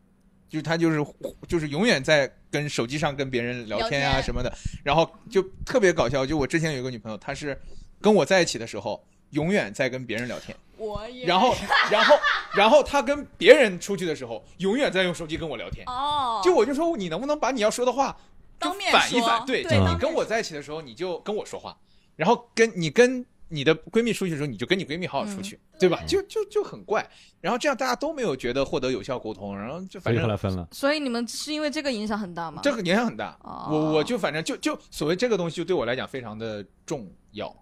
[0.49, 1.05] 就是她就是
[1.47, 4.51] 就是永远在跟手机上跟别人聊天聊天啊什么的，
[4.83, 6.25] 然后就特别搞笑。
[6.25, 7.61] 就我之前有一个女朋友，她是
[8.01, 10.57] 跟我在一起的时候，永远在跟别人聊天。
[10.77, 11.27] 我也。
[11.27, 11.55] 然后，
[11.91, 12.15] 然后，
[12.57, 15.85] 然后他跟别人出去的时候，永远在用手机跟我聊天。
[15.87, 18.17] 哦，就我就说，你能不能把你要说的话
[18.59, 19.45] 就当面反一反？
[19.47, 21.77] 对，就你跟我在一起的时候，你就跟我说话，
[22.17, 26.03] 然后跟你跟你的闺蜜出去的时候，你就跟你闺蜜好好出去，对吧？
[26.09, 27.09] 就就就很怪。
[27.41, 30.67] 然后这样大家都没有觉得获得有效沟通，然后就反正来分了。
[30.73, 32.61] 所以你们是因为这个影响很大吗？
[32.65, 33.37] 这个影响很大。
[33.43, 37.55] 哦我我就反正就就所谓这个东西，就对我来讲非常的重要。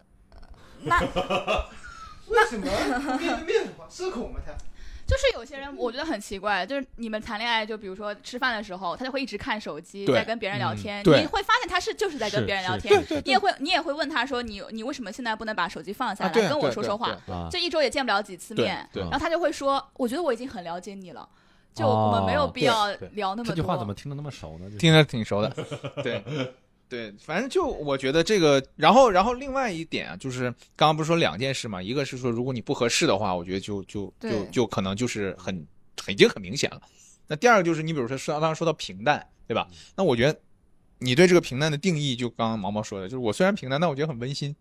[0.85, 1.01] 那
[2.29, 4.41] 为什么面面什么社恐吗？
[4.47, 4.53] 他
[5.05, 11.03] 就是有些人，我觉得很奇怪，就是你们谈恋爱，就比如说吃饭的时候，他就会一直看手机，在跟别人聊天。
[11.03, 13.05] 嗯你会发现他是就是在跟别人聊天。
[13.25, 17.15] 你也会你也会问他说你你为什么现在不能把手机放下来、啊跟我对对说说话？
[17.27, 21.29] 对啊，这一周也见不了几次面，然后他就会说，我觉得我已经很了解你了，
[21.75, 23.55] 就我们没有哦必要对对聊那么多。
[23.55, 24.71] 这句话怎么听得那么熟呢？
[24.79, 25.53] 听着挺熟的，
[26.03, 26.25] 对，
[26.93, 35.67] 对，反正就我觉得这个，然后然后另外一点啊，就是刚刚不是说两件事嘛，一个是说如果你不合适的话，我觉得就就就就可能就是很
[36.05, 36.83] 很已经很明显了。
[37.29, 39.67] 那第二个就是你比如说说刚刚说到平淡，对吧？
[39.97, 40.39] 那我觉得
[40.99, 44.55] 你对这个平淡的定义，就刚刚毛毛说的，就是我虽然平淡，但我觉得很温馨，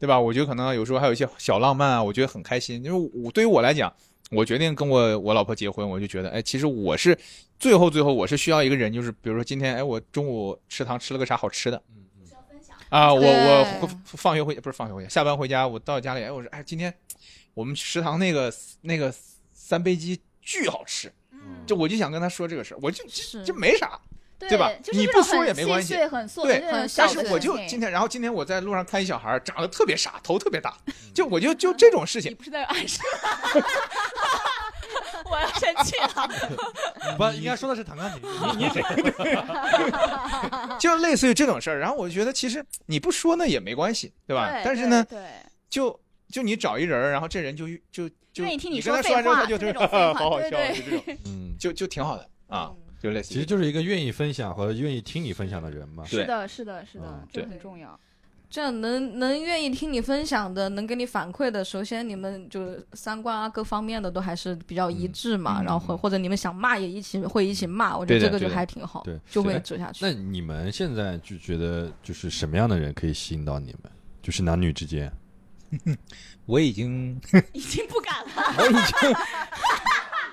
[0.00, 0.18] 对吧？
[0.18, 2.84] 我觉得可能有时候还有一些小浪漫啊，我觉得很开心。
[2.84, 3.94] 因为我对于我来讲，
[4.30, 7.18] 我决定跟我我老婆结婚，我就觉得，哎，其实我是
[7.58, 11.82] 最后最后我是需要一个人，就是比如说今天，哎，我中午食堂吃了个啥好吃的
[12.24, 12.76] 需要分享。
[12.90, 16.94] 啊，我我放学回不是放学回家，下班回家，我到家里，哎，我说，哎，今天
[17.54, 19.12] 我们食堂那个那个
[19.52, 23.44] 三杯鸡巨好吃，嗯，就我就想跟他说这个事儿，我就是。
[23.44, 24.00] 就没啥，
[24.40, 30.74] 对对吧就是你不说也没关系对但是我就今天，然后今天我在路上看一小孩长得特别傻，头特别大，
[31.14, 32.98] 就我就就这种事情你，不是在暗示？
[35.30, 36.28] 我要生气了。
[37.16, 38.20] 不应该说的是弹钢琴，
[38.58, 38.82] 你你谁？
[40.80, 41.78] 就类似于这种事儿。
[41.78, 44.50] 然后我就觉得其实你不说呢也没关系，对吧？
[44.50, 45.20] 对但是呢，对，
[45.68, 56.04] 就就你找一人，然后这人就就就愿意听你你跟他说说完之后，他就废话就那种好好笑，就这种，嗯，就就挺好的啊，就类似其实就是一个愿意分享和愿意听你分享的人嘛。
[56.10, 57.98] 对是的，是的，是的嗯，这对很重要。
[58.50, 70.04] 这样能能愿意听你分享的，能给你反馈的，首先你们就三观啊各方面的都还是比较一致嘛，嗯然后或或者你们想骂也一起会一起骂，我觉得这个就还挺好，对就会走下去。
[70.04, 73.92] 那你们现在就觉得就是什么样的人可以吸引到你们？
[74.20, 75.10] 就是男女之间，
[76.44, 77.20] 我已经
[77.52, 78.54] 已经不敢了。
[78.58, 79.14] 我已经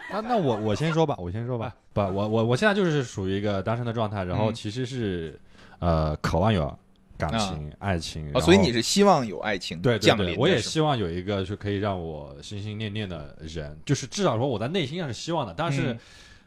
[0.12, 1.76] 那那我我先说吧，我先说吧。
[1.94, 5.40] 不，我我我现在就是属于一个单身的状态，然后嗯其实是
[5.80, 6.74] 呃渴望有
[7.18, 8.32] 感情、爱情。
[8.42, 15.54] 所以你是希望有爱情对对降临的，对我也是吗希望有一个是可以让我心心念念的人，就是至少说我在内心上是希望的。
[15.58, 15.94] 但是、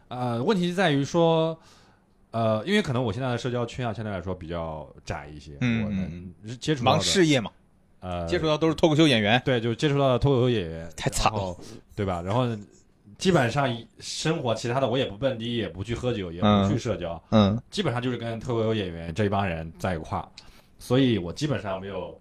[0.08, 1.58] 嗯呃，问题在于说。
[2.32, 7.50] 呃，因为可能我现在的社交圈啊，相对来说比较窄一些，嗯我能接触到忙的事业嘛，
[7.98, 11.60] 呃接触到都是脱口秀演员，对，就接触到了脱口秀演员，太惨了然后，
[11.96, 12.22] 对吧？
[12.22, 12.46] 然后
[13.20, 17.60] 基本上生活其他的我也不蹦迪，也不去喝酒，也不嗯去社交，嗯。
[17.70, 20.26] 基本上就是跟脱口秀演员这一帮人在一块儿，
[20.78, 22.18] 所以我基本上没有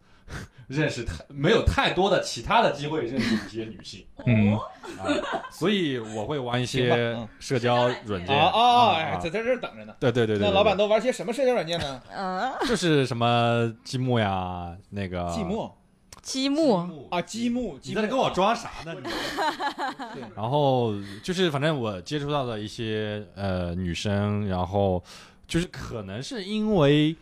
[0.68, 4.06] 认识太没有太多的其他的机会认识一些女性。
[4.26, 4.62] 嗯哦。
[5.00, 5.08] 啊，
[5.52, 8.48] 所以我会玩一些社交软件啊。
[8.48, 9.96] 啊，啊哎，啊在在这儿等着呢。
[10.00, 12.02] 对对对对，那老板都都玩些什么社交软件呢？
[12.16, 15.72] 嗯，就是什么积木呀，那个寂寞
[16.30, 18.94] 积木，啊，积木，你在这跟我装啥呢？
[18.96, 19.02] 你
[20.14, 25.04] 对然后就是反正我接触到的一些呃女生，然后
[25.48, 27.16] 就是可能是因为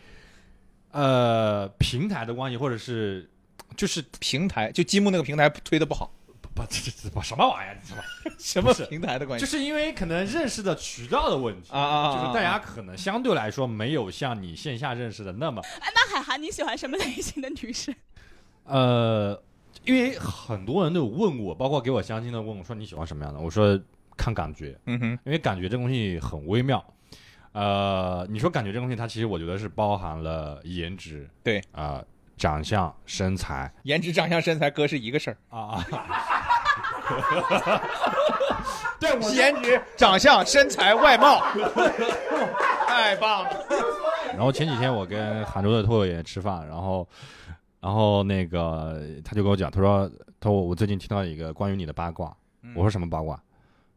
[0.91, 3.29] 呃平台的关系，或者是
[3.77, 6.11] 就是平台，就积木那个平台推的不好，
[6.53, 7.77] 不这这这什么玩意儿？
[8.37, 9.45] 什么平台的关系？
[9.45, 11.69] 就是因为可能认识的渠道的问题。
[11.71, 12.13] 啊啊啊！
[12.13, 17.95] 就是大家可能相对来说没有像你线下认识的那么哎，那海涵，你喜欢什么类型的女生？
[18.67, 19.41] 呃，
[19.85, 23.79] 因为很多人都有问我，包括给我相亲的问我说你喜欢什么样的，我说
[24.15, 26.83] 看感觉，嗯哼，因为感觉这东西很微妙。
[27.53, 32.03] 呃，你说感觉这东西，它其实我觉得是包含了颜值，对啊、
[32.37, 35.37] 长相、身材颜值、长相、身材，哥是一个事儿。
[35.49, 35.85] 啊啊。
[38.99, 41.41] 对，我颜值、长相、身材、外貌，
[42.87, 43.49] 太棒了。
[44.33, 47.07] 然后前几天我跟杭州的脱口演员吃饭，然后，
[47.79, 50.09] 然后那个他就跟我讲，他说，
[50.39, 52.35] 他说我最近听到一个关于你的八卦，
[52.75, 53.41] 我说什么八卦？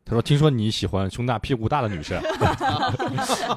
[0.03, 2.21] 他说：“听说你喜欢胸大屁股大的女生。”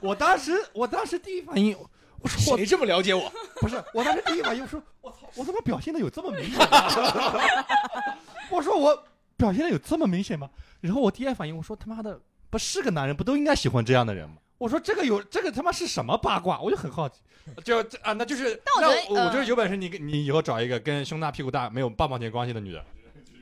[0.00, 1.76] 我当时，我当时第一反应，
[2.20, 3.30] 我说我谁这么了解我？
[3.60, 6.58] 不是，我当时第一反应我说，我操，我怎么表现的有这么明显？
[8.50, 9.04] 我说我
[9.36, 10.48] 表现的有这么明显吗？
[10.80, 14.36] 然后我第二反应，我说他妈的，不是个男人，不都应该喜欢这样的人吗？
[14.58, 16.60] 我说这个有这个他妈是什么八卦？
[16.60, 17.20] 我就很好奇，
[17.64, 22.84] 就啊，那就是，那我觉得那我觉得嗯有本事你你以后找一个跟胸大屁股大没有半毛钱关系的女的，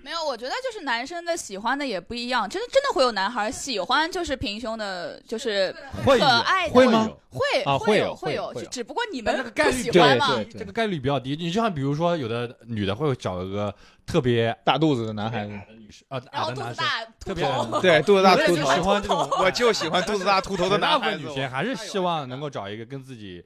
[0.03, 6.13] 没有，我觉得就是男生的喜欢的也不一样，真的真的会有男孩喜欢就是平胸的，就是可
[6.43, 10.35] 爱的会吗会啊会有会有只不过你但们不这个概率喜欢嘛。
[10.35, 11.37] 对这个概率比较低。
[11.37, 21.19] 你就像比如说，有的女的会找一个特别大肚子的男孩子，矮的女生啊，然后 肚子大秃特别头，对，肚子大秃头，喜欢这种 我就喜欢 肚子大秃头的大男孩子。
[21.19, 23.43] 女生还是希望能够找一个跟自己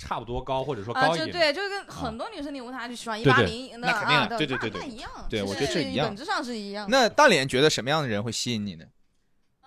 [0.00, 6.08] 差不多高，或者说啊，高一点对，就跟很多女生你问她就喜欢一八零的那肯定对对对对那一样，对我其实觉得这一样。
[6.08, 6.86] 本质上是一样。
[6.90, 8.84] 那大脸觉得什么样的人会吸引你呢？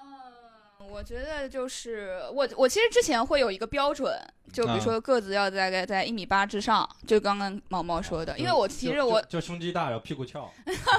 [0.02, 4.20] 嗯，我觉得就是我，我其实之前会有一个标准，
[4.52, 4.80] 就比如啊。
[4.80, 10.52] 说个子要大概在一米八之上，就刚刚毛毛说的，因为我其实就我就就胸肌大，然后屁股翘，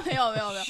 [0.06, 0.64] 没有没有没有，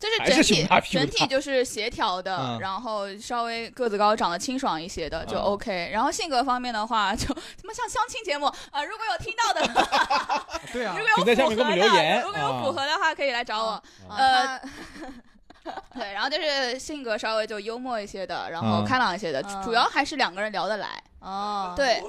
[0.00, 5.90] 就是整体整体就是协调的，嗯然后稍微个子高、长得清爽一些的就嗯 OK。
[5.92, 9.60] 然后性格方面的话，就他妈像相亲节目啊、如果有听到的，
[10.72, 11.76] 对啊如果有符合的
[12.22, 13.70] 如果有啊符合的话，可以来找我。
[14.08, 14.60] 啊呃
[15.94, 20.88] 对，然后就是性格稍微就幽默一些的，然后嗯开朗一些的，嗯主要还是两个人聊得来。
[21.20, 22.02] 哦，对，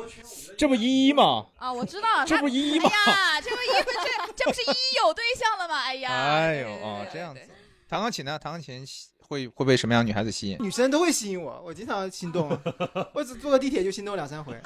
[0.58, 1.45] 这不依依吗？
[1.60, 2.89] 啊，我知道，她这不依依吗？
[2.89, 5.82] 哎呀，这不一不这这不是一一有对象了吗？
[5.84, 7.49] 哎呀，哎呦对对对，哦这样子对。
[7.91, 8.39] 弹钢琴呢？
[8.39, 8.86] 弹钢琴
[9.17, 10.56] 会会被什么样的女孩子吸引？
[10.62, 12.58] 女生都会吸引我，我经常心动，
[13.13, 14.58] 我只坐个地铁就心动两三回。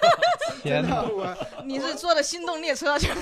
[0.62, 1.00] 天哪！
[1.00, 3.14] 真的，我你是坐的心动列车去了，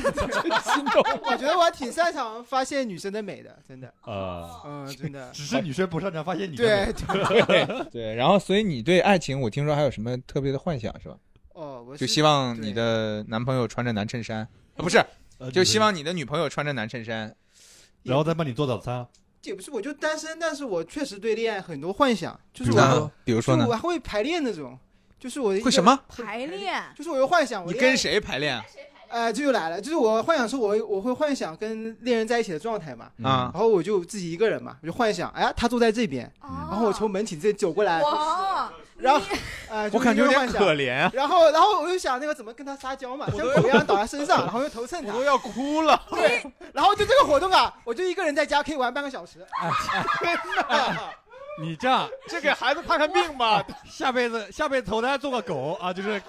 [0.60, 1.00] 心动。
[1.22, 11.16] 我觉得我挺擅长发现女生的美的，真的，啊，嗯，真的，只是女生不擅长发现你的美对，对， 对对，然后所以你对爱情，我听说还有什么特别的幻想是吧？
[11.52, 15.00] 哦，我就希望你的男朋友穿着男衬衫，啊不是，
[15.38, 17.32] 呃就希望你的女朋友穿着男衬衫。
[18.02, 19.06] 然后再帮你做早餐。
[19.44, 23.72] 也不是，我就单身，但是我确实对恋爱很多幻想，就是比如说我，啊比如说呢我？
[23.74, 24.78] 还会排练那种，
[25.18, 25.82] 就是我会什？
[25.82, 25.98] 么？
[26.08, 27.96] 排练，就是我有幻想，我你跟？
[27.96, 28.62] 谁排练
[29.08, 33.48] 哎，这就来了，就是我幻想说我会我会幻想跟恋人在一起的状态嘛，啊？
[33.54, 39.20] 然后我就自己一个人嘛，我就幻想，哎呀，他坐在这边，然然后我从门寝这走过来，哇，然后，
[39.68, 46.00] 呃， 就我感觉有点可怜啊，然后，然后我就想那个怎么跟他撒娇嘛，像狗一样倒在身上，然后又头蹭他，都要哭了。
[46.10, 49.44] 对，然后就这个活动啊，我就一个人在家可以玩半个小时。
[51.62, 53.64] 你这样这给孩子看看病吧。
[53.88, 56.20] 下辈子下辈子投胎做个狗啊，就是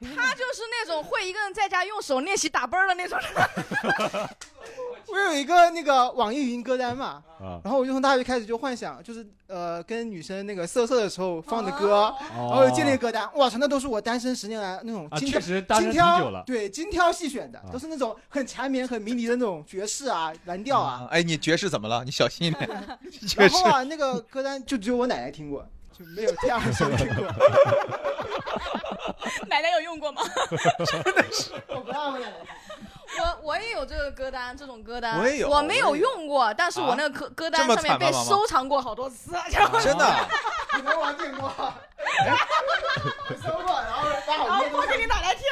[0.00, 3.28] 他就是那种会一个人在家用手练习打啵儿的那种人。
[5.12, 16.42] 我有一个那个网易云歌单嘛，啊，然后我就从大学开始就幻想，就是呃跟女生那个色色的时候放的歌，然后建立歌单，哇操，那都是我单身十年来那种啊，精挑确实单身精挑挺久了。
[16.46, 21.06] 对精挑细选的啊，都是那种很缠绵、很迷离的那种爵士啊、蓝调啊。
[21.10, 22.02] 哎，你爵士怎么了？
[22.04, 22.66] 你小心一点。
[23.36, 27.26] 然后啊，那个歌单就只有我奶奶听过，就没有第二个人听过。
[29.46, 30.22] 奶奶有用过吗？
[31.04, 32.48] 真的是我不让我奶奶听。
[33.22, 39.32] 我我也有这个歌单，这种歌单，我也有我没有用过，但是我那个歌歌单上面被收藏过好多次。
[39.50, 40.28] 然后真的，
[40.76, 41.48] 你们玩见过？
[43.28, 45.44] 我搜过，然后把然好多东西后播给你打来听。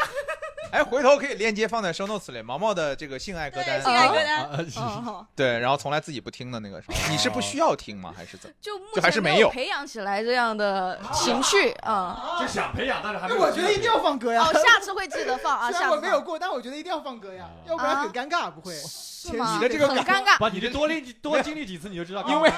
[0.72, 3.92] 哎，回头可以链接放在 show notes 里，毛毛的这个性爱歌，单性。
[3.92, 5.26] 爱歌单。
[5.35, 6.88] 对，然后从来自己不听的那个是？
[7.11, 8.14] 你是不需要听吗？
[8.16, 8.56] 还是怎么？
[8.61, 12.38] 就目就还是前没有有培养起来这样的情绪啊。
[12.40, 13.40] 就想培养，但是还没那。
[13.40, 14.42] 我觉得一定要放歌呀。
[14.44, 18.74] 哦，下次会记得放啊， 虽然下次没有过，但我觉得一定要放歌呀，要不然很尴尬，不会。
[19.22, 19.54] 是吗？
[19.54, 20.38] 你的这个很尴尬。
[20.38, 22.24] 把你这多历多经历几次，你就知道。
[22.26, 22.50] 因为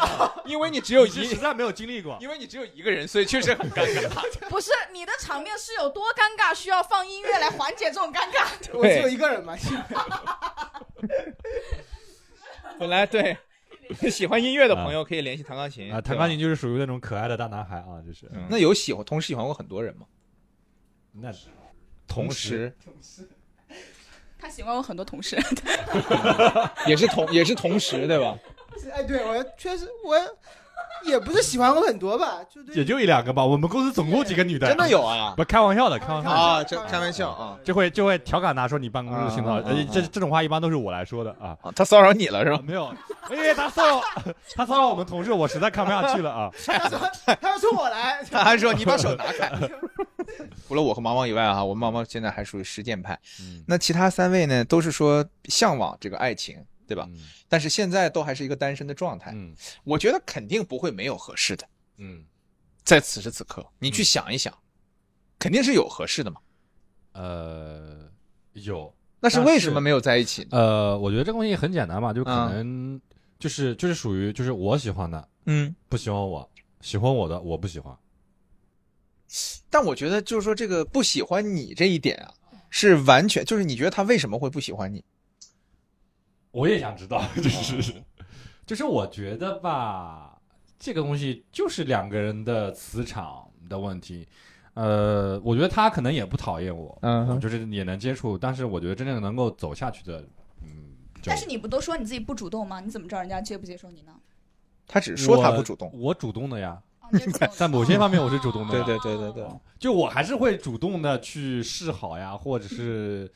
[0.44, 2.16] 因为你只有一，实在没有经历过。
[2.20, 4.08] 因为你只有一个人，所以确实很尴尬。
[4.48, 8.46] 不是你的场面是有多尴尬，需要放音乐来缓解这种尴尬。
[8.78, 9.56] 我只有一个人嘛，
[12.78, 13.36] 本来对
[14.10, 16.38] 喜欢音乐的朋友可以联系弹钢琴啊，弹钢琴。
[16.38, 20.06] 就是属于那种可爱的大男孩啊，就是嗯那有喜欢同时喜欢过很多人吗？
[21.12, 21.30] 那
[22.06, 22.74] 同时
[24.38, 25.36] 他喜欢我很多同事，
[26.86, 28.36] 也是同也是同时对吧？
[28.92, 30.16] 哎，对我确实我
[31.04, 33.44] 也不是喜欢过很多吧，就对也就一两个吧。
[33.44, 34.66] 我们公司总共几个女的？
[34.68, 35.34] 真的有啊？
[35.36, 36.30] 不开玩笑的，开玩笑。
[36.30, 37.56] 啊，这开玩笑啊！
[37.64, 39.62] 就会就会调侃他说你办公室性骚扰，
[39.92, 41.56] 这这种话一般都是我来说的啊。
[41.62, 42.60] 啊他骚扰你了是吧？
[42.64, 42.92] 没有，
[43.30, 44.02] 因为他骚扰
[44.56, 46.50] 他骚扰我们同事，我实在看不下去了啊。
[46.66, 46.74] 他
[47.50, 49.50] 要冲我来，他还说你把手拿开。
[50.68, 53.18] 除了我和毛毛以外啊，我们毛毛现在还属于实践派。
[53.40, 57.08] 嗯那其他三位呢，都是说向往这个爱情的对吧？
[57.10, 61.66] 嗯但是现在都还是一个单身的状态，嗯我觉得肯定不会没有合适的。
[61.96, 62.24] 嗯
[62.84, 64.52] 在此时此刻，你去想一想，
[65.38, 66.40] 肯定是有合适的嘛。
[67.12, 68.08] 呃
[68.54, 70.48] 有那是为什么没有在一起呢？
[70.52, 73.00] 呃，我觉得这个东西很简单嘛，就可嗯能
[73.38, 76.50] 就是就是属于就是我喜欢的嗯，不喜欢我，
[76.80, 77.96] 喜欢我的我不喜欢。
[79.70, 82.34] 但我觉得就是说这个不喜欢你这一点啊，
[82.68, 85.04] 是完全就是你觉得他为什么会不喜欢你？
[86.52, 87.94] 我也想知道，就是
[88.64, 90.38] 就是我觉得吧，
[90.78, 94.26] 这个东西就是两个人的磁场的问题。
[94.74, 100.24] 呃，我觉得他可能也不讨厌我，嗯就是也能接触，但是我觉得真正能够走下去的，
[100.62, 100.94] 嗯，
[101.24, 102.80] 但是你不都说你自己不主动吗？
[102.80, 104.12] 你怎么知道人家接不接受你呢？
[104.86, 105.90] 他只说他不主动。
[105.94, 106.82] 我主动的呀，
[107.52, 109.46] 在某些方面我是主动的对呀，对对对对，
[109.78, 113.30] 就我还是会主动的去示好呀，或者是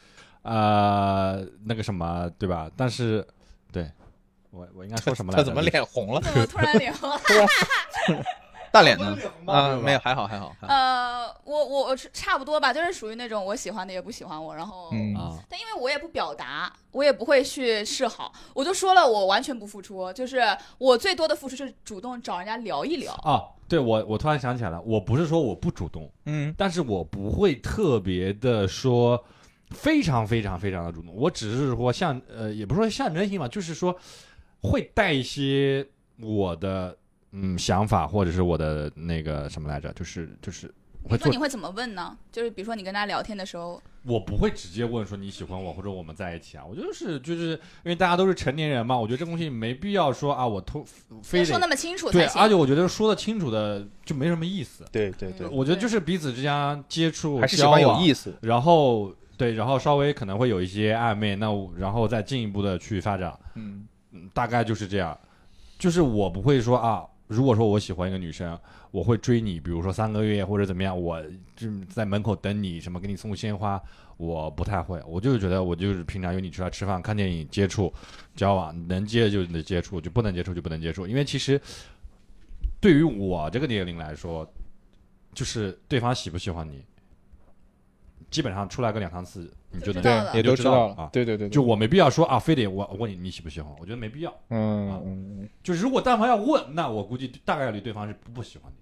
[0.47, 2.71] 呃那个什么，对吧？
[2.77, 3.27] 但是
[3.73, 3.91] 对
[4.51, 5.43] 我我应该说什么来着？
[5.45, 6.21] 他怎么脸红了？
[6.25, 7.21] 怎么突然脸红了？
[8.73, 9.17] 大脸呢？
[9.47, 10.55] 啊，没有，还好还好。
[10.61, 15.39] 还好呃，我我我差不多吧，就是属于那种我喜欢的也不喜欢我，然后，嗯啊？
[15.49, 20.43] 但因为我也不表达，我也不会去示好，我就说了，我完全不付出，就是
[20.77, 23.15] 我最多的付出是主动找人家聊一聊。
[23.23, 29.25] 啊，对我我突然想起来了，我不是说我不主动，嗯但是我不会特别的说
[29.71, 33.97] 非常非常非常的主动，我只是说象呃，也不是说象征性吧，就是说
[34.63, 35.87] 会带一些
[36.21, 36.97] 我的
[37.33, 42.17] 嗯想法或者是我的那个什么来着，就是就是我会做你说你会怎么问呢？
[42.31, 50.85] 就是比如说你跟他聊天的时候，我不会直接问说你喜欢我或者我们在一起啊，我就是就是因为大家都是成年人嘛，我觉得这东西没必要说啊，我突
[51.23, 52.43] 非得说那么清楚对，才行。
[52.43, 54.85] 而且我觉得说的清楚的就没什么意思。
[54.93, 58.39] 对对对，我觉得就是彼此之间接触，还是喜欢有意思，思。
[58.43, 65.19] 然后对，然后稍微可能会有一些暧昧，那我然后再进一步的去发展，嗯嗯大概就是这样。
[65.79, 68.59] 就是我不会说啊，如果说我喜欢一个女生，
[68.91, 71.23] 我会追你，比如说三个月或者怎么样，我
[71.55, 73.79] 就在门口等你，什么给你送鲜花，
[74.17, 74.99] 我不太会。
[75.07, 77.93] 我就是觉得我就是平常约你出来吃饭、看电影、接触、
[78.35, 81.07] 交往，能接就能接触，就不能接触就不能接触。
[81.07, 81.61] 因为其实
[82.81, 84.51] 对于我这个年龄来说，
[85.35, 86.83] 就是对方喜不喜欢你，
[88.37, 91.09] 基本上出来个两三次，你就能就知道了也都知道道了啊。
[91.11, 94.31] 对对对，就我没必要说啊，非得我问你你喜不喜欢，我觉得没必要。
[94.51, 98.77] 嗯啊嗯就如果但凡要问，那我估计大概率对方是不不喜欢你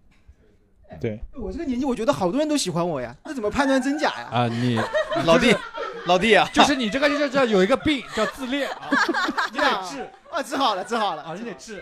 [0.91, 4.29] 嗯，对，我这个年纪，我觉得好多人都喜欢我呀， 那怎么判断真假呀？
[4.33, 4.49] 啊。
[4.49, 4.75] 你
[5.25, 5.55] 老弟
[6.07, 8.91] 老弟啊，就是你这个就叫有一个病叫自恋啊，
[9.55, 10.01] 你得治
[10.33, 11.81] 啊，治好了，治好了啊，你得治。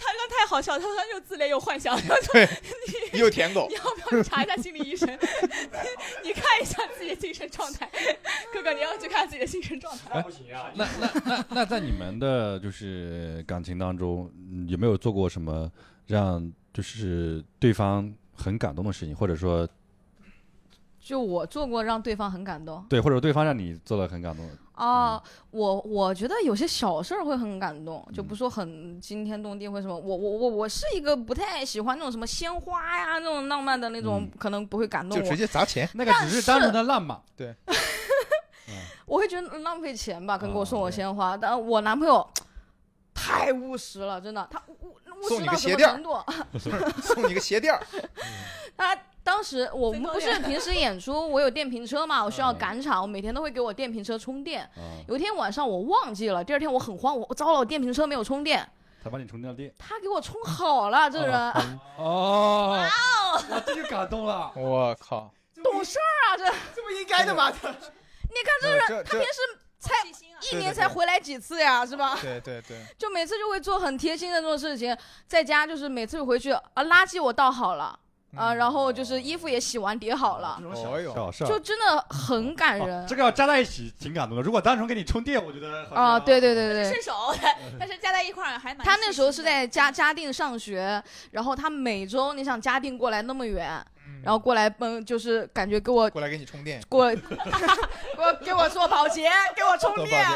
[0.00, 1.98] 他说太好笑了，他说他又自恋又幻想，
[3.14, 5.08] 又舔狗你，要不要去查一下心理医生？
[6.24, 7.90] 你看一下自己的精神状态，
[8.52, 10.22] 哥哥，你要去看自己的精神状态。
[10.22, 10.70] 不行啊！
[10.74, 15.70] 那那那那在你们的就是感情当中，嗯有没有做过什么
[16.06, 19.68] 让就是对方很感动的事情，或者说
[21.00, 24.48] 就我做过让对方很感动对，或者对方让你做了很感动
[24.78, 24.84] 的？
[24.84, 25.20] 啊，
[25.50, 29.96] 我我觉得有些小事儿会很感动，就不说很惊天动地或什么。
[29.96, 35.36] 我我我我是一个不太喜欢那种什么鲜花呀那种浪漫的那种，可能不会感动我就直。
[35.36, 35.88] 接砸钱。
[35.94, 37.54] 那个只是单纯的浪漫， 对
[39.06, 41.36] 我会觉得浪费钱吧，跟给我送我鲜花。
[41.36, 42.28] 但我男朋友
[43.14, 47.02] 太务实了，真的，他务务送你实到什么个鞋垫儿程度？
[47.02, 47.82] 送你个鞋垫儿，
[48.76, 48.94] 他
[49.28, 54.62] 当时我们不是平时演出，我有电瓶车嘛，我需要嗯赶场，我每天都会给我电瓶车充电。
[54.74, 58.66] 啊，有一天晚上我忘记了，第二天我很慌，我我糟了，我电瓶车没有充电，
[59.04, 59.70] 他帮你充掉电。
[59.78, 61.52] 他给我充好了，这人
[61.98, 64.50] 哦，哇哦，这就感动了。
[64.56, 65.30] 我靠！
[65.62, 67.50] 懂事儿啊，这这不应该的吗？
[67.52, 69.40] 你看这人，他平时
[69.78, 69.92] 才！
[70.50, 72.16] 一年才回来几次呀，是吧？
[72.22, 77.98] 对对对，就每次就会做很贴心的这种事情，在家就是每次回去啊，垃圾我倒好了
[78.36, 84.42] 啊，然后就是衣服也洗完叠好了，哦哟，小事儿就真的很感人哦这个要加在一起挺感动的。
[84.42, 86.20] 如果单纯给你充电，我觉得啊！
[86.20, 87.12] 对对对对，顺手，
[87.78, 88.84] 但是加在一块儿还蛮。
[88.86, 93.84] 他那时候是在嘉嘉定上学，然后他每周你想嘉定过来那么远，
[94.22, 97.22] 然后过来嗯，就是感觉给我过来给你充电，过 给
[98.18, 100.26] 我给我做保洁， 给我充电！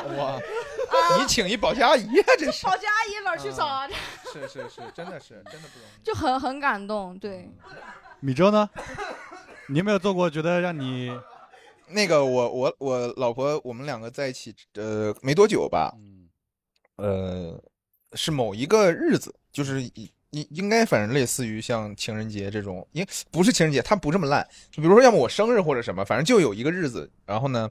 [1.19, 3.89] 你请一保洁阿姨啊，这是保洁阿姨哪儿去找啊？
[4.33, 6.05] 是是是，真的是真的不容易。
[6.05, 7.51] 就很很感动，对。
[8.21, 8.69] 米粥呢？
[9.69, 11.11] 你有没有做过觉得让你
[11.89, 16.29] 那个我我我老婆我们两个在一起呃没多久吧，嗯
[16.97, 17.63] 呃
[18.15, 19.81] 是某一个日子，就是
[20.33, 27.71] 应应应该反正类似于像情人节这种，因不是情人节，它不这么烂，就比如说要么我生日或者什么，反正就有一个日子，然后呢，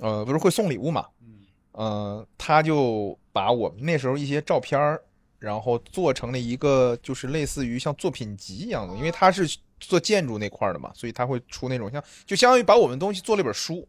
[0.00, 1.38] 呃不是会送礼物嘛，嗯
[1.72, 5.02] 呃他就把我们那时候一些照片儿，
[5.38, 13.86] 然后做成了一个就是类似于像作品集一样的，因为他是做建筑那块的嘛，所以他会出那种像就相当于把我们东西做了一本书，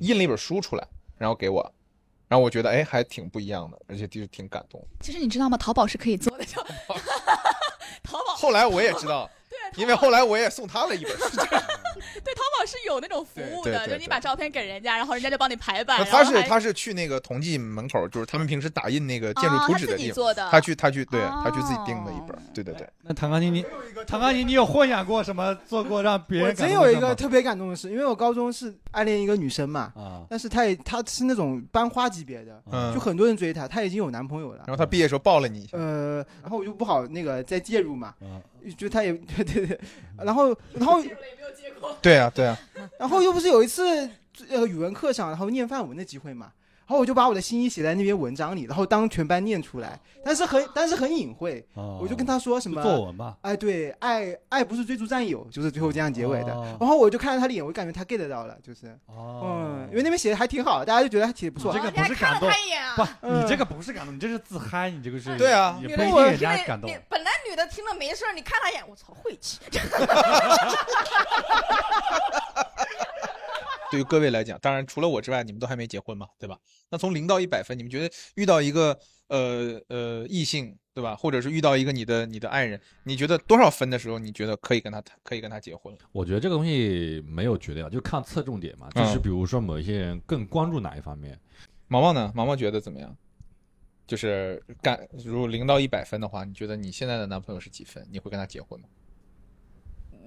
[0.00, 0.86] 印了一本书出来，
[1.16, 1.62] 然后给我，
[2.28, 4.86] 然后我觉得哎还挺不一样的，而且就是挺感动。
[5.00, 5.56] 其实你知道吗？
[5.56, 6.96] 淘宝是可以做的，就淘 宝
[8.34, 11.40] 后来我也知道， 对，因为后来我也送他了一本书。
[12.22, 16.04] 对，淘宝是有那种服务的，就是你把照片给人家，然后人家就帮你排版。
[16.04, 22.88] 他是他是去那个同济门口，就是他们平时打印那个建筑图纸的地方，自己做的，他去他去对他去自己订的一本哦，对对对。
[23.02, 23.64] 那唐钢琴，你
[24.06, 25.54] 唐钢琴，你有幻想过什么？
[25.66, 34.68] 做过让别人我真有一个特别感动的事，因为我高中是暗恋一个女生嘛，啊，但是她也她是那种班花级别的，嗯就很多人追她，她已经有男朋友了然。
[34.68, 38.40] 后她毕业时候抱了你一下，呃，然后我就不好那个再介入嘛，嗯
[38.76, 39.78] 就她也对对对，
[40.18, 41.02] 然后然后
[42.04, 42.58] 对啊对啊，
[43.00, 44.08] 然后又不是有一次
[44.50, 46.52] 呃语文课上，然后念范文的机会嘛，
[46.86, 53.36] 然后我就把我的心意写在那篇文章里，然后当全班念出来，但是很但是很隐晦，哦我就跟他说什么作文吧？
[53.40, 56.52] 哎，对，爱爱不是追逐战友，就是最后这样结尾的。
[56.54, 61.80] 哦然后我就看着他脸，我就感觉他 get 到了，就是，哦嗯，因为那边写的还挺好，大家就觉得还写的不错这。
[61.80, 62.94] 个你还看了不是感动他一眼啊？
[62.96, 66.90] 不，嗯你这个不是感动，你这是自嗨，你这个是对啊也不一定人家感动。
[67.08, 69.60] 本来女的听了没事，你看她一眼，我操，晦气。
[73.90, 76.58] 对于各位来讲，当然除了我之外，你们都还没结婚嘛，对吧？
[76.90, 81.14] 那从零到一百分，你们觉得遇到一个呃呃异性，对吧？
[81.14, 86.00] 或者是遇到一个你的你的爱人，你觉得多少分的时候，你觉得可以跟他谈，可以跟他结婚了？
[86.12, 88.88] 我觉得这个东西没有绝对啊，就看侧重点嘛。
[88.90, 91.38] 就是嗯比如说某一些人更关注哪一方面，
[91.88, 92.32] 毛毛呢？
[92.34, 93.16] 毛毛觉得怎么样？
[94.06, 98.06] 就是干，如果零到一百分的话，你觉得你现在的男朋友是几分？
[98.10, 98.88] 你会跟他结婚吗？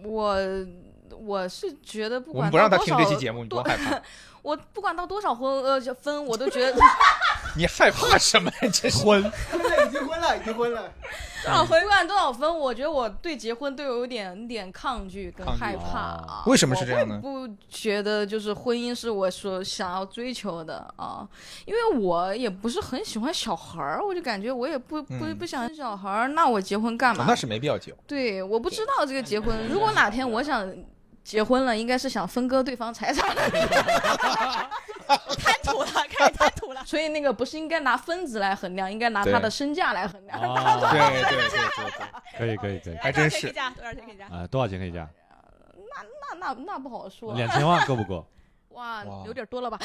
[0.03, 0.35] 我
[1.15, 4.01] 我是觉得不管我们不让他多少听这期节目，你多多害怕？
[4.47, 6.79] 我不管到多少婚呃分，我都觉得
[7.57, 8.69] 你害怕什么呀？
[8.71, 9.19] 这是婚
[9.85, 10.89] 已经婚了，已经婚了。
[11.43, 16.43] 多 少回不管多少分，我觉得我对结婚都有点一点抗拒跟害怕啊。
[16.45, 21.27] 为什么是这样呢不觉得就是婚姻是我所想要追求的啊，
[21.65, 27.25] 因为我也不是很喜欢小孩儿，我就感觉我也不不嗯不想小孩儿，那我结婚干嘛？
[27.27, 27.99] 那是没必要结婚。
[28.07, 30.65] 对，我不知道这个结婚，如果哪天我想
[31.27, 33.49] 结婚了，应该是想分割对方财产的，
[35.35, 36.81] 贪图了，开始贪图了。
[36.85, 40.39] 所以那个不是应该拿分子来衡量，应该拿他的身价来衡量。
[40.39, 41.59] 啊，对对对对
[41.97, 42.07] 对，
[42.37, 43.75] 可以可以可以还真是多少钱可以加？
[43.75, 44.25] 多少钱可以加？
[44.33, 45.05] 啊，多少钱可以加？
[45.75, 46.01] 那
[46.39, 48.25] 那那那不好说，两千万够不够？
[48.71, 49.77] 哇哇，有点多了吧？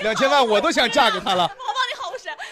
[0.00, 1.44] 两千万我都想嫁给他了。
[1.44, 2.03] 你好务实，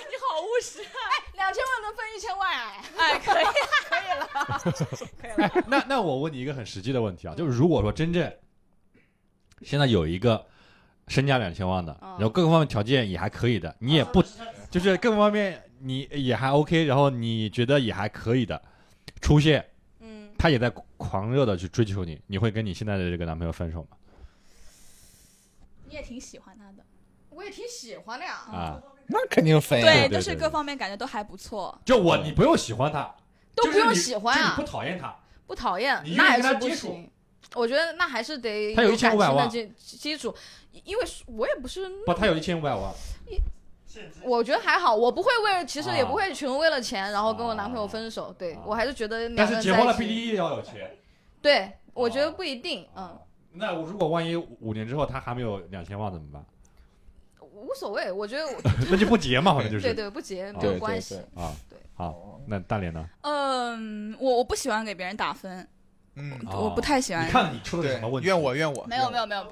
[0.09, 0.81] 你好务实。
[0.83, 3.45] 哎两千万能分一千万哎，哎，可以。
[3.89, 4.29] 可以了，
[5.21, 5.49] 可以了。
[5.49, 8.33] 哎，那那我问你一个很实际的问题啊，就是如果说真正
[9.63, 10.47] 现在有一个
[11.09, 14.23] 身价两千万的，嗯然后各个方面条件也还可以的，你也不
[14.71, 18.61] 就是各个方面你也还 OK，然后你觉得也还可以的
[19.21, 19.69] 出现，
[19.99, 23.97] 嗯，他也在狂热的去追求你，你会跟你现在的这个男朋友分手吗？
[25.87, 26.85] 你也挺喜欢他的，
[27.31, 28.33] 我也挺喜欢的呀。
[28.33, 29.87] 啊，那肯定分呀。
[29.87, 31.79] 对，就是各方面感觉都还不错。
[31.85, 33.15] 就我你不用喜欢他，
[33.55, 37.11] 都不用喜欢啊不，讨厌他，不讨厌，那也是不行。
[37.55, 40.35] 我觉得那还是得他有感情1500万的基基础，
[40.85, 42.91] 因为我也不是，不，他有一千五百万，
[44.25, 48.35] 我觉得还好，我不会为了，其实也啊不会穷为了钱，然后跟我男朋友分手。
[48.39, 50.97] 对我还是觉得两个但是结婚了必须要有钱。
[51.43, 53.19] 对我觉得哦不一定，嗯，
[53.53, 56.43] 那我如果万一五年之后他还没有两千万怎么办？
[57.63, 58.11] 无所谓。
[58.13, 58.53] 我觉得我
[58.91, 61.43] 那就不结嘛，好像就是对对不结没有关系对。
[61.43, 61.55] 啊。
[61.71, 63.09] 对，好，那大连呢？
[63.23, 65.67] 嗯，我我不喜欢给别人打分，
[66.15, 67.31] 嗯，我不太喜欢你。
[67.31, 68.27] 看你出了什么问，题？
[68.27, 68.85] 怨我怨我。
[68.87, 69.45] 没有没有没有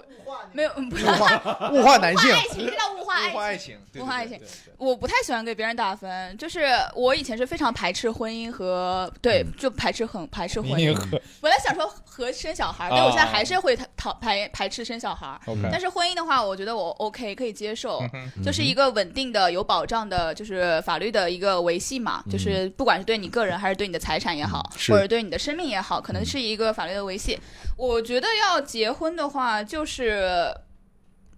[0.52, 3.78] 没有，嗯不是物化物化男性，爱情，这叫物化物化爱情。
[3.96, 4.38] 物化爱情。
[4.38, 10.94] 对对对对我不太喜欢给别人打分，就是我以前是非常排斥婚姻和对，就排斥很排斥婚姻。
[11.40, 15.38] 本来想说和生小孩，但我现在还是会讨排排斥生小孩。
[15.70, 18.02] 但是婚姻的话，我觉得我 OK 可以接受，
[18.44, 22.22] 就是一个稳定的、有保障的，就是法律的一个维系嘛。
[22.26, 27.38] 嗯就是不管是对你个人还是对你的财产也好，或者对你的生命也好，可能是一一个法律的维系。
[27.76, 30.54] 我觉得要结婚的话，就是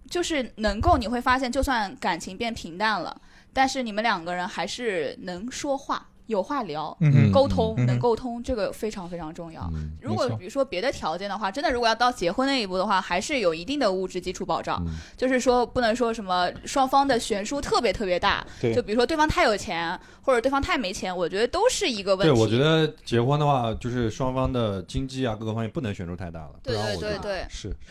[0.09, 3.21] 就是能够你会发现，就算感情变平淡了，
[3.53, 6.95] 但是你们两个人还是能说话，有话聊。
[7.01, 9.61] 嗯沟通嗯能沟通，这个非常非常重要。
[9.73, 14.81] 嗯如果比如说别的条件的话，真的如果要到结婚那一步的话，还是有一定的物质基础保障。
[14.85, 26.51] 嗯就是说不能说什么双方的悬殊特别特别大，对就比如说对方太有钱或者对方太没钱，我觉得都是一个问题对，我觉得结婚的话，就是双方的经济啊各个方面不能悬殊太大了。
[26.61, 27.75] 对对对对，是。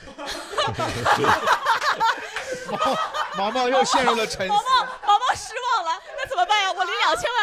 [3.37, 4.49] 毛毛又陷入了沉思。
[4.53, 4.63] 毛毛
[5.07, 6.73] 毛毛失望了，那怎么办呀？
[6.73, 7.42] 我离两千万。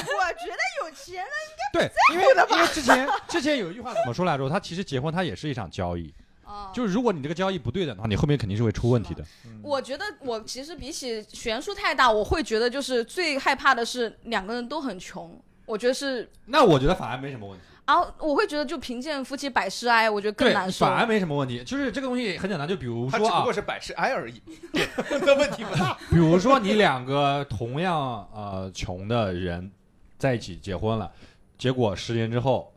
[0.00, 1.26] 我觉得有钱人
[1.72, 4.48] 对，因为因为之前之前有一句话怎么说来着？
[4.48, 6.12] 他其实结婚，他也是一场交易。
[6.44, 9.22] 啊，就是如果你这个交易不对等的话，你后面肯定是会出问题的。
[9.62, 15.38] 我觉得我其实比起悬殊太大，我会觉得就是最害怕的是两个人都很穷。
[15.66, 20.86] 我觉得是那我觉得反而没什么问题，啊，我会觉得就贫贱夫妻百事哀，我觉得更，难受。
[20.86, 21.62] 反而没什么问题。
[21.62, 24.40] 就是这个东西很简单，就比如说啊只不过，是百事哀而已，
[25.20, 25.98] 那问题不大。
[26.08, 29.70] 比如说你两个同样呃穷的人
[30.18, 31.10] 在一起结婚了，
[31.56, 32.72] 结果十年之后，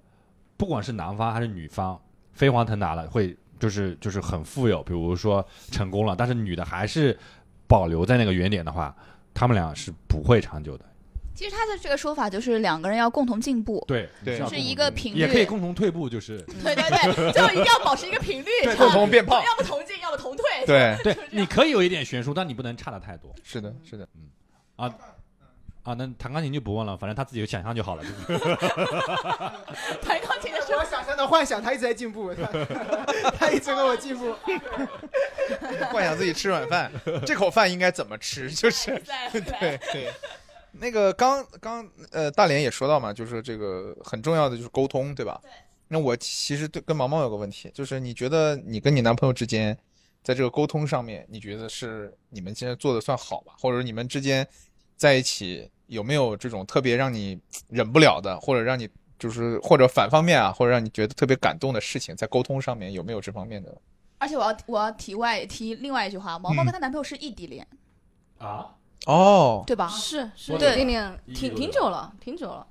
[0.57, 1.99] 不管是男方还是女方
[2.33, 7.17] 飞黄腾达了，会就是就是很富有，比如说成功了，但是女的还是
[7.67, 8.95] 保留在那个原点的话，
[9.33, 10.85] 他们俩是不会长久的。
[11.33, 14.37] 其实他的这个说法就是两个人要共同进步，对对。
[14.37, 15.17] 就是一个频率。
[15.17, 20.45] 也可以共同退步，就是对对对，就一定要保持一个频率，对共同变胖要么同进，要么同退。
[20.67, 23.33] 对，对，你可以有一点悬殊，但你不能差的太多。
[23.43, 24.07] 是的，是的。
[24.15, 24.29] 嗯。
[24.75, 24.93] 啊。
[25.85, 28.03] 那弹钢琴就不问了，反正他自己有想象就好了。
[28.03, 28.39] 就是
[30.01, 32.45] 弹钢琴的时候我想象的幻想，他一直在进步，他
[33.37, 34.35] 他一直跟我进步。
[35.91, 36.91] 幻想自己吃软饭，
[37.25, 38.49] 这口饭应该怎么吃？
[38.51, 38.91] 就是
[39.31, 40.13] 对对对。
[40.73, 45.37] 那个刚刚呃，大连也说到嘛，就是这个很重要的就是沟通，对吧？
[45.43, 45.51] 对。
[45.89, 49.77] 那我其实对跟毛毛有个问题，就是你觉得你跟你男朋友之间，
[50.23, 53.53] 在这个沟通上面，你觉得是你们现在做的算好吧？
[53.59, 54.47] 或者你们之间
[55.01, 57.35] 在一起有没有这种特别让你
[57.69, 58.87] 忍不了的，或者让你
[59.17, 63.75] 就是或者反方面啊，或者让你觉得特别感动的事情，在沟通上面有没有这方面的？
[64.19, 66.65] 而且我要我要题外提另外一句话，毛毛嗯。
[66.65, 67.67] 跟她男朋友是异地恋，
[68.37, 68.75] 啊，
[69.07, 69.87] 哦，对吧？
[69.87, 72.67] 是是，我对今年挺一有的挺久了，挺久了。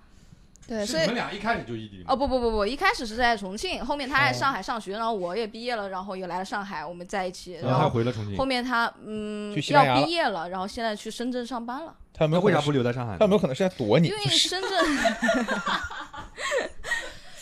[0.71, 13.17] 对，是所以你们俩一开始就异地吗哦不不不不，一开始是在重庆，后面他在哦上海上学，然后我也毕业了，然后也来了上海，我们在一起，然后他回了重庆后，面他嗯要毕业了，然后现在去深圳上班了，他有没有为啥不留在上海？
[13.19, 14.07] 他有没有可能是在躲你？
[14.07, 14.71] 因为 深圳。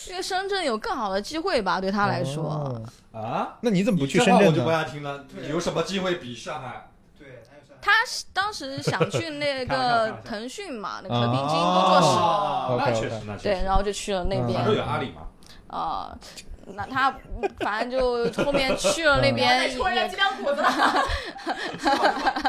[0.09, 3.59] 因为深圳有更好的机会吧，对他来说，哦啊？
[3.61, 4.69] 那你怎么不去深圳我就不？
[4.69, 5.23] 爱听了。
[5.47, 6.89] 有什么机会比上海？
[7.81, 15.21] 他是当时想去那个腾讯嘛，那个和平精英工作室，哦那确实，那确实对，然后就去了那嗯边阿里嘛？
[15.67, 16.15] 啊。
[16.75, 17.09] 那他
[17.41, 19.69] 嗯反正就后面去了那边 也。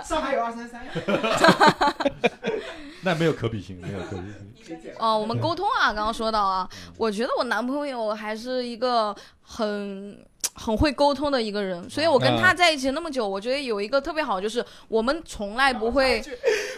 [0.05, 0.91] 上海有二三三呀。
[3.03, 4.31] 那没有可比性，没有可比
[4.83, 4.93] 性。
[4.99, 6.69] 哦，我们沟通啊，刚刚说到啊，
[6.99, 10.23] 我觉得我男朋友还是一个很
[10.55, 16.23] 很会沟通的一个人，所以我跟他在一起那么久，我觉得有一个特别好，就是我们从来不会，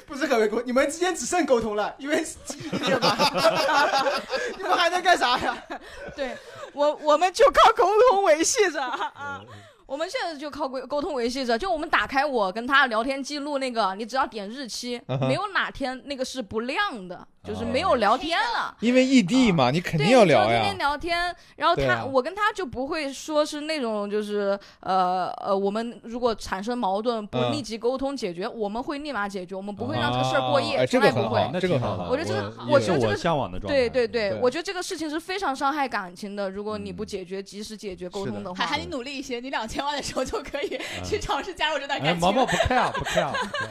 [0.06, 3.16] 不是很会沟，你们之间只剩沟通了，因为异地嘛。
[4.56, 5.56] 你们还能干啥呀？
[6.14, 6.36] 对
[6.72, 9.42] 我我们就靠沟通维系着啊。
[9.84, 14.98] 我们现在就靠沟沟通维系着，就我们打开我跟他聊天记录那个，你只要点日期，
[15.28, 18.74] 没有哪天那个是不亮的，就是没有聊天了。
[18.80, 20.78] 因为异地嘛，你肯定，要聊呀就天天。
[20.78, 31.50] 聊天，然后他，我跟他就不会说是那种就是呃呃，我们如果产生矛盾不嗯立即沟通解决，我们会立马解决，我们不会让这个事儿过夜，哦哎这从来不会个很好。
[31.52, 31.78] 那这个。
[31.78, 33.76] 很好我觉得这个我我觉得这个向往的状态。
[33.76, 36.48] 对对对，我觉得这个事情是非常伤害感情的。
[36.50, 42.20] 如果你不嗯解决、及时解决沟通的话，海涵，你努力一些，你两千万的时候就可以嗯去尝试加入这段哎，感情。
[42.20, 43.30] 毛毛不 care 不 care。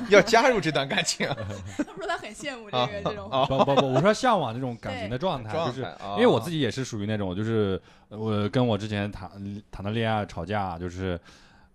[0.10, 1.36] 要加入这段感情啊
[1.78, 3.30] 他说他很羡慕这啊个这种。
[3.62, 3.66] 啊！
[3.66, 5.82] 不不不，我说向往这种感情的状态，就是
[6.12, 9.30] 因为我自己也是属于那种，就是我跟我之前谈
[9.72, 11.20] 谈的恋爱吵架，就是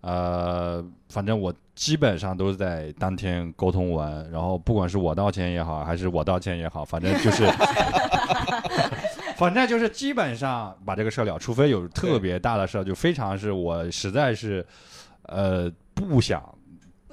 [0.01, 7.45] 呃，反正我基本上都是在当天沟通完，然后不管是我道歉也好，还是我道歉也好，反正就是。
[9.37, 14.65] 反正就是基本上把这个事儿了，除非有特别大的事儿，就非常是我实在是，
[15.27, 16.43] 呃，不想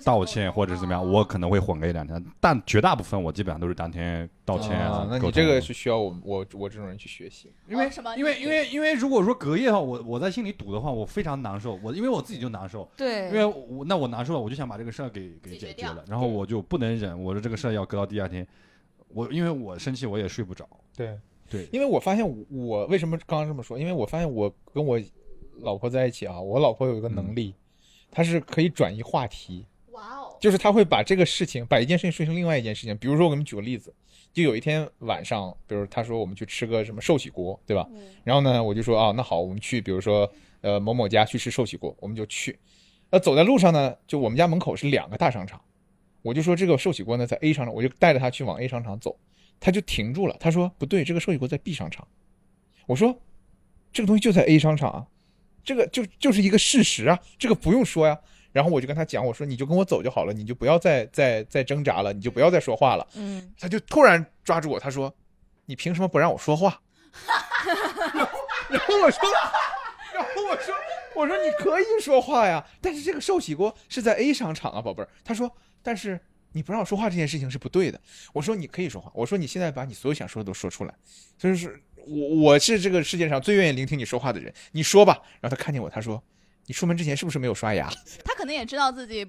[0.05, 4.79] 道歉或者是怎么样，我可能会混个一两天，但绝大部分我基本上都是当天道歉。
[4.79, 7.51] 啊那你这个是需要我我我这种人去学习。
[7.69, 11.79] 因为哦什么因为因为因为如果说隔夜的话，我我在心里堵的话，我非常难受。
[11.83, 18.47] 我因为我自己就难受，对，因为我那我难受了，我就想把这个事儿给给解决了，然后我就不能忍，我说这个事儿要搁到第二天。
[19.09, 20.69] 我因为我生气，我也睡不着。
[20.97, 23.79] 对对因为我发现我我为什么刚刚这么说？
[23.79, 25.01] 因为我发现我跟我
[25.61, 27.55] 老婆在一起啊，我老婆有一个能力，
[28.11, 29.65] 她是可以转移话题。
[30.45, 32.95] 就是他会把这个事情，把一件事情说成另外一件事情。
[32.99, 33.95] 比如说，我给你们举个例子，
[34.31, 37.89] 就有一天晚上，比如他说我们去吃个什么寿喜锅，对吧？
[38.25, 40.31] 然后呢，我就说啊，那好，我们去，比如说
[40.61, 42.59] 呃某某家去吃寿喜锅，我们就去。
[43.09, 45.59] 那，走在路上呢，就我们家门口是两个大商场，
[46.21, 49.19] 我就说这个寿喜锅呢在 A 商场，我就带着他去往 A 商场走，
[49.59, 52.07] 他就停住了，他说不对，这个寿喜锅在 B 商场。
[52.85, 53.19] 我说
[53.95, 55.07] 这个东西就在 A 商场啊，
[55.65, 58.21] 这个就就是一个事实啊，这个不用说呀。
[58.55, 63.05] 然后我就跟他讲，我说你就跟我走就好了，你就不要再再再挣扎了，你就不要再说话了。
[63.17, 65.13] 嗯，他就突然抓住我，他说
[65.67, 66.81] ：“你凭什么不让我说话？”
[68.71, 69.21] 然后我说，
[70.15, 70.75] 然后我说，
[71.17, 75.09] 我说你可以说话呀，但是这个寿喜锅是在 A 商场啊，宝贝儿。
[75.25, 75.51] 他说，
[75.83, 76.21] 但是
[76.53, 78.01] 你不让我说话这件事情是不对的。
[78.33, 80.95] 我说你可以说话，我说你现在把你所有想说的都说出来，
[81.37, 85.21] 就是我我是这个世界上最愿意聆听你说话的人，你说吧。
[85.41, 86.23] 然后他看见我，他说，
[86.67, 87.89] 你出门之前是不是没有刷牙？
[88.25, 89.25] 他可能也知道自己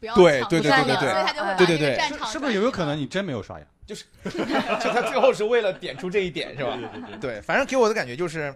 [0.00, 3.66] 不要对抢对对对对所以他就会把对对对战场是不是有可能你真没有刷牙？
[3.86, 6.78] 就是就他最后是为了点出这一点，是吧？
[7.20, 8.54] 对，反正给我的感觉就是，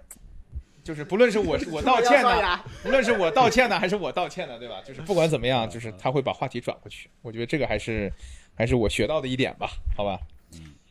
[0.82, 4.80] 就是不论是我我道歉的，不论是我道歉的，还是我道歉的，对吧？
[4.86, 7.10] 就是不管怎么样，就是他会把话题转过去。
[7.20, 8.10] 我觉得这个还是
[8.54, 10.18] 还是我学到的一点吧，好吧？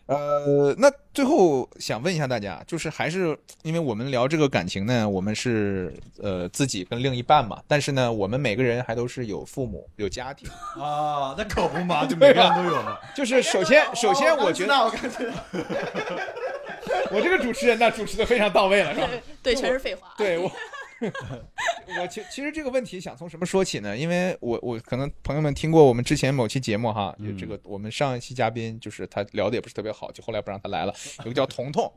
[0.07, 10.49] 呃，那最后想问一下大家，就是还是因为我们聊这个感情呢，我们是呃自己跟另一半嘛，但是呢，我们每个人还都是有父母、有家庭。
[10.81, 12.97] 啊，那可不嘛，就每个人都有嘛。
[13.13, 15.33] 就是首先，首先我觉得我刚知道，
[17.11, 19.09] 我这个主持人呢，主持的非常到位了，是吧？
[19.43, 20.13] 对，全是废话。
[20.17, 20.49] 对我，
[21.99, 23.95] 我其其实这个问题想从什么说起呢？
[23.97, 30.93] 因为我我可能朋友们听过我们之前某期节目哈，就这个我们上一期嘉宾就是他聊的也不是特别好，就后来不让他来了。
[31.19, 31.91] 有个叫彤彤，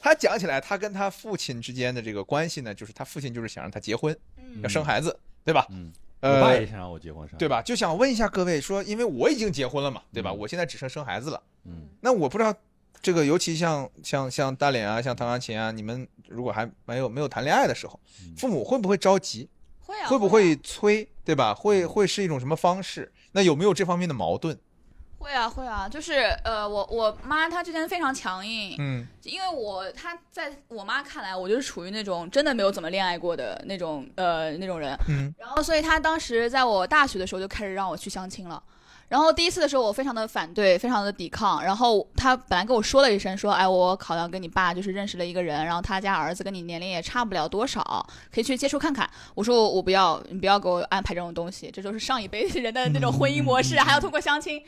[0.00, 5.66] 他讲起来，他跟他父亲之间的这个关系呢，就是他父亲就是想让他结婚，嗯要生孩子，对吧？
[5.70, 7.38] 嗯，我爸呃也，想让我结婚，是吧？
[7.38, 7.62] 对吧？
[7.62, 10.30] 就想问一下各位说，因为我已经结婚了嘛，对吧？
[10.30, 11.42] 嗯我现在只剩生孩子了。
[11.64, 12.54] 嗯，那我不知道
[13.04, 19.50] 这个，尤其像像像大脸啊，像唐扬琴啊，你们如果还没有没有谈恋爱的时候，嗯父母会不会着急？
[19.80, 21.06] 会啊，会不啊会催？
[21.22, 21.54] 对吧？
[21.54, 23.12] 会会是一种什么方式？
[23.32, 24.58] 那有没有这方面的矛盾？
[25.18, 38.62] 会啊会啊，就是呃，我我妈她之前非常强硬，嗯因为我她在我妈看来，我就是处于那种真的没有怎么恋爱过的那种呃那种人，嗯然后所以她当时在我大学的时候就开始让我去相亲了。
[39.14, 41.62] 然后第一次的时候，我非常的反对，非常的抵抗。
[41.62, 48.04] 然后他本来跟我说了一声，说：“哎，我好像跟你爸就是认识了一个人，然后他家儿子跟你年龄也差不了多少，
[48.34, 54.60] 可以去接触看看。”我说：“我不要，你不要给我安排这种东西，这就是上一辈人的那种婚姻模式，还要通过相亲。”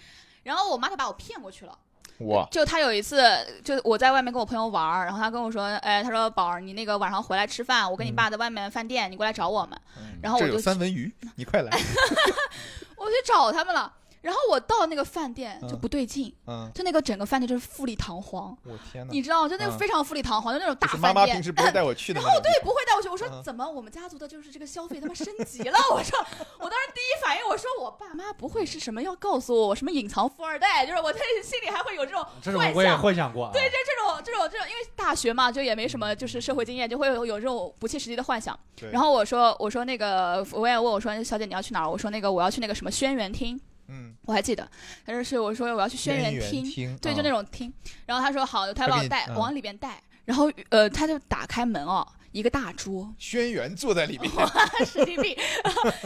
[0.45, 1.77] 然后我妈就把我骗过去了。
[2.21, 3.21] 哇，就他有一次，
[3.65, 9.77] 就我在外面跟我朋友玩儿，然后他跟我说，哎，他说宝儿，你那个晚上回来吃饭，我跟你爸在外面饭店，你过来找我们。
[10.23, 11.71] 然后我就三文鱼，你快来。
[12.97, 13.93] 我去找他们了。
[14.23, 19.13] 然后我到那个饭店就嗯不对劲，嗯，就那个整个饭店就是富丽堂皇，我天哪！
[19.13, 21.15] 你知道，就那个嗯非常富丽堂皇，就那种大饭店。
[21.15, 22.43] 妈妈平时不会 带我去的那种地方。
[22.43, 23.09] 对，不会带我去。
[23.09, 25.79] 我说嗯怎么我们家族的就是这个消费他妈升级了？
[25.93, 26.19] 我说，
[26.59, 33.33] 我当时第一反应我说我爸妈不会是什么要告诉我我什么隐藏富二代，就是我在心里还会有这种这种我也幻想。
[33.33, 33.51] 过啊。
[33.53, 38.59] 对，这这种这种这种，因为大学嘛，就也没什么就是社会经验，就会有有这种不切实际的幻想。
[38.91, 41.91] 然后我说我说那个我也问我说小姐你要去哪儿？
[41.91, 43.61] 我说那个我要去那个什么轩辕厅，嗯，
[44.27, 44.69] 我还记得，
[45.07, 47.73] 他说是我说我要去轩辕厅，厅，对，就那种厅。
[48.05, 54.31] 然后他说好，他他给你把我带、嗯往里边带，然后呃他就打开门哦，一个大桌，轩辕坐在里面。
[54.85, 55.35] 神经病，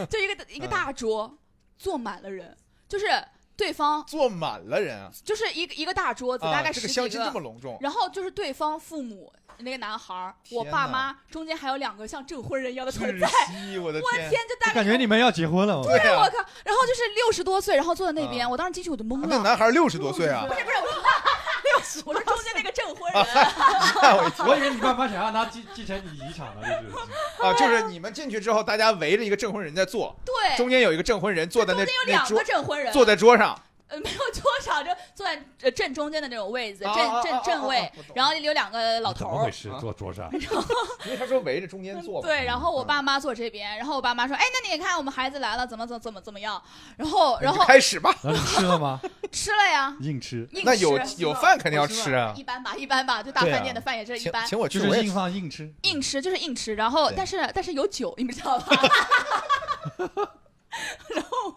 [0.08, 1.36] 就一个一个嗯大桌，
[1.78, 2.56] 坐满了人，
[2.88, 3.06] 就是
[3.60, 5.10] 对方坐满了人啊！
[5.22, 13.28] 就是一个一个大桌子，啊大概十几这个相亲这么隆重，然后就是对方父母那个男孩儿，我天哪爸妈中间还有两个像证婚人一样的存窒在。
[13.52, 13.76] 息！
[13.76, 14.30] 我的我天！
[14.30, 15.78] 天，就大概感觉你们要结婚了。
[15.78, 19.42] 我对啊，我靠，然后就是六十多岁，然后坐在那边，啊我当时进去我就懵了那了。
[19.42, 20.46] 男孩六十多岁啊！
[20.48, 20.76] 不是不是，
[22.04, 23.24] 我说中间那个证婚人，
[24.00, 27.04] 吓我一跳我以为你爸妈想让他继继承你遗产呢，就是。
[27.42, 27.54] 啊！
[27.54, 33.58] 就是你们进去之后，大家围着一个证婚人在坐，对，中间有一个证婚人坐在那中间有那桌两个，证婚人，坐在桌上，
[33.90, 39.28] 呃没有多少，就坐在呃正中间的那种位子，正正正位然后有两个老头儿。
[39.28, 39.70] 怎么回事？
[39.80, 40.30] 坐桌上。
[41.04, 42.22] 因为他说围着中间坐。
[42.22, 46.62] 对，然后我爸妈坐这边，然后我爸妈说：“哎，那你看我们孩子来了，怎么怎么怎么怎么样？”
[46.96, 48.14] 然后，然后开始吧。
[48.22, 49.00] 你吃了吗？
[49.32, 52.42] 吃了呀，硬吃，硬那有吃有饭肯定要吃啊一！
[52.42, 55.72] 般吧，一般吧，就大饭店的饭也是一般，请我去，就是硬放硬吃。
[55.82, 58.82] 硬吃就是硬吃，然后但是但是有酒，你们知道吧？
[61.14, 61.54] 然后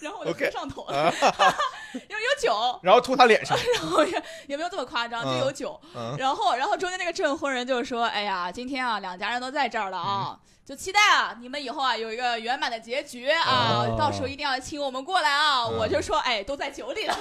[0.00, 1.12] 然后我就上头了，啊，
[1.94, 3.56] 因为有酒， 然后吐他脸上。
[3.74, 5.80] 然后也也没有这么夸张，就有酒。
[5.94, 10.38] 嗯，然后然后中间那个证婚人就说：“哎呀，今天啊两家人都在这儿了啊。
[10.66, 15.62] 就期待啊，你们以后啊有一个圆满的结局啊，哦到时候一定要请我们过来啊！
[15.70, 17.16] 嗯我就说，哎，都在酒里了，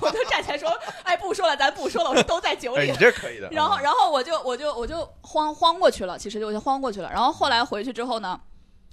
[0.00, 0.68] 我就站起来说，
[1.04, 2.96] 哎，不说了，咱不说了，我说都在酒哎，你里了。
[2.98, 3.48] 这可以的。
[3.52, 7.08] 然后，然后我就我就我就慌慌过去了，其实我就慌过去了。
[7.08, 8.40] 然后后来回去之后呢，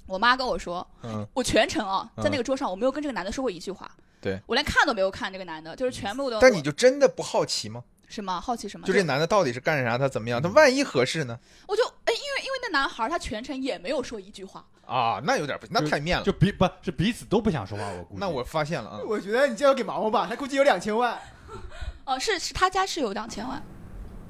[0.06, 3.90] 我妈跟我说，嗯，我全程啊嗯在那个桌上，我没有跟这个男的说过一句话，
[4.22, 6.40] 对我连看都没有看这个男的，就是全部都。
[6.40, 7.84] 但你就真的不好奇吗？
[8.08, 8.40] 什么？
[8.40, 8.86] 好奇什么？
[8.86, 9.98] 就这男的到底是干啥？
[9.98, 10.42] 他怎么样？
[10.42, 11.40] 他万一合适呢？
[11.68, 14.64] 我就哎，因为因为那男孩他全程也没有说一句话。
[14.86, 16.24] 啊，那有点不，那太面了。
[16.26, 18.20] 就彼不是彼此都不想说话，我估计。
[18.20, 21.18] 那我发现了啊，我觉得你介绍给毛毛吧，他估计有两千万。
[22.06, 23.64] 哦，是是他家是有两千万。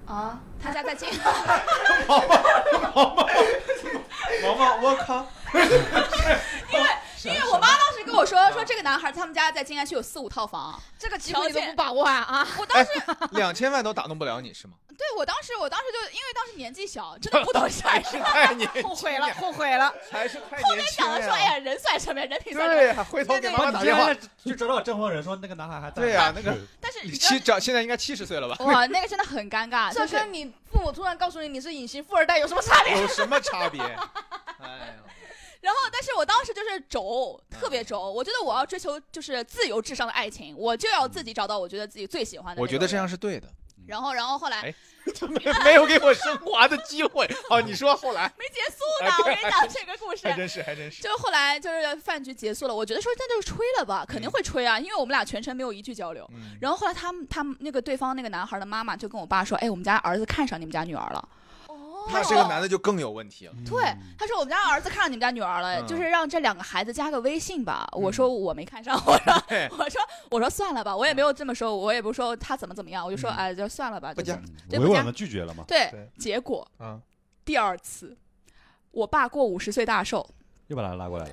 [0.05, 1.09] 啊，他家在金。
[2.07, 2.36] 毛毛
[2.93, 3.26] 毛毛
[4.43, 5.26] 毛毛，我靠！
[6.74, 6.89] 因为
[7.26, 12.47] 因为我妈当时跟我说说这个男孩他们家在静安区有四五套房，这个机会你都不把握啊啊！
[12.60, 12.91] 我当时
[13.32, 14.74] 两千万都打动不了你是吗？
[14.95, 19.93] 对，我当时我当时就因为当时年纪小，真的不懂事儿，是太年轻后悔了，后悔了。
[20.12, 22.80] 还是太后面年轻想着说，哎呀，人算什么呀，人品算什么？
[22.80, 24.14] 对，还回头给妈妈打电话。
[24.45, 26.01] 就找到证婚人说那个男孩还在。
[26.01, 28.56] 对呀，那个但是你知七长现在应该七十岁了吧？
[28.60, 33.01] 道哇，那个真的很尴尬，就是这跟你父母突然告诉你你是隐形富二代有什么差别？
[33.01, 33.82] 有什么差别？
[33.82, 34.93] 哎呀，
[35.64, 38.11] 然后，但是我当时就是轴，特别轴。
[38.11, 42.61] 我觉得我要追求就是自由至上的爱情，我就要自己找到我觉得自己最喜欢的。
[42.61, 43.07] 我觉得这样。
[43.07, 43.47] 是对的，
[43.88, 44.76] 然后，然后后来哎
[45.30, 47.26] 没 没有给我升华的机会。
[47.49, 50.36] 哦，你说后来，没结束呢，我跟你讲这个故事还。
[50.36, 51.01] 真是还真是。
[51.01, 56.30] 就是后来就是饭局结束了，我觉得说那就吹了吧，肯定会吹啊，因为我们俩全程没有一句交流。
[56.34, 61.30] 嗯然后后来他们他们那个对方那个男孩的妈妈就跟我爸说，哎，我们家儿子看上你们家女儿了。
[62.06, 63.54] 哦那这个男的就更有问题了。
[63.66, 63.84] 对，
[64.18, 67.88] 他说我们家儿子看上你们家女儿了，嗯就是让这两个孩子加个微信吧。
[67.93, 74.38] 我说我没看上，我说对 我说我说算了吧，我也没有这么说，我也不是说他怎么怎么样，我就说嗯哎就算了吧，不加
[74.70, 75.64] 就委婉的拒绝了嘛？
[75.68, 76.99] 对对，结果啊，
[77.45, 78.16] 第二次，
[78.91, 80.28] 我爸过五十岁大寿，
[80.68, 81.32] 又把他拉过来了。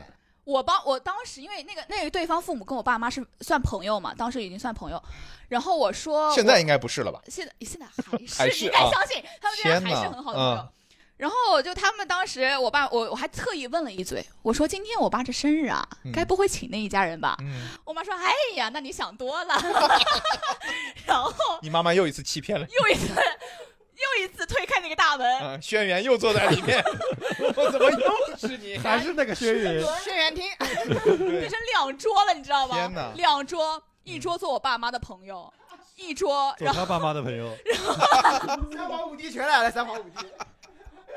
[0.51, 5.03] 我帮我当时因为那个那个对方父母跟我爸妈是算朋友嘛，当时已经算朋友，
[5.49, 7.21] 然后我说我现在应该不是了吧？
[7.29, 10.57] 现在现 在还是还是你该啊相信，他们现在还是很好的朋友。
[10.63, 10.69] 嗯
[11.21, 17.37] 然后就他们当时，我爸我我还特意问了一嘴，我说今天我爸这生日啊，嗯该不会请那一家人吧？
[17.43, 19.55] 嗯，我妈说，哎呀，那你想多了。
[21.05, 22.67] 然后你妈妈又一次欺骗了。
[22.67, 23.13] 又一次
[24.01, 26.83] 又一次推开那个大门，啊，轩辕又坐在里面，
[27.55, 28.79] 我怎么又是你？
[28.79, 30.45] 还是那个轩辕，轩辕厅，
[31.39, 32.75] 变成两桌了，你知道吗？
[32.75, 35.53] 天哪两桌，一桌做我爸妈的朋友，
[35.97, 37.55] 一桌，然后做他爸妈的朋友。
[37.65, 40.27] 然后三皇五帝全来了，三皇五帝。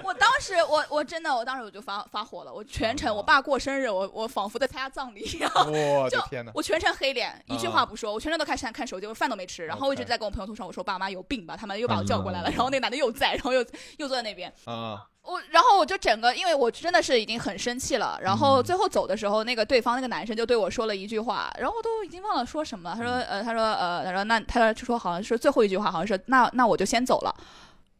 [0.04, 5.52] 我当时我我真的我当时我就发发火了，我全程我爸过生日，我我仿佛在参加葬礼一样。
[5.54, 6.52] 就 我的天哪！
[6.56, 13.60] 我全程黑脸，一句话不说，我全程都开始看手机，我饭都没吃，然后我一直在跟我朋友吐槽，我说爸妈有病吧，他们又把我叫过来了，然后那男的又在，然后又
[13.98, 27.34] 又坐在那边，啊，我然后我就整个，因为我真的是已经很生气了，然后最后走的时候，那个对方那个男生就对我说了一句话，然后我都已经忘了说什么了，他说呃他说呃他说那他说就说好像是最后一句话，好像是那那我就先走了。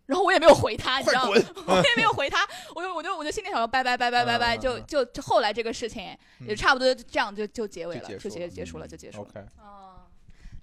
[0.06, 1.32] 然后我也没有回他，你知道吗？
[1.68, 6.06] 我也没有回他，我就我就我就心里想说拜拜拜拜拜拜，就就就后来这个事情
[6.48, 9.48] 也差不多这样就就结尾了，就就结束了结结束了，就结束了。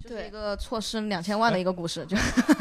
[0.03, 2.17] 就是对一个错失两千万的一个故事，就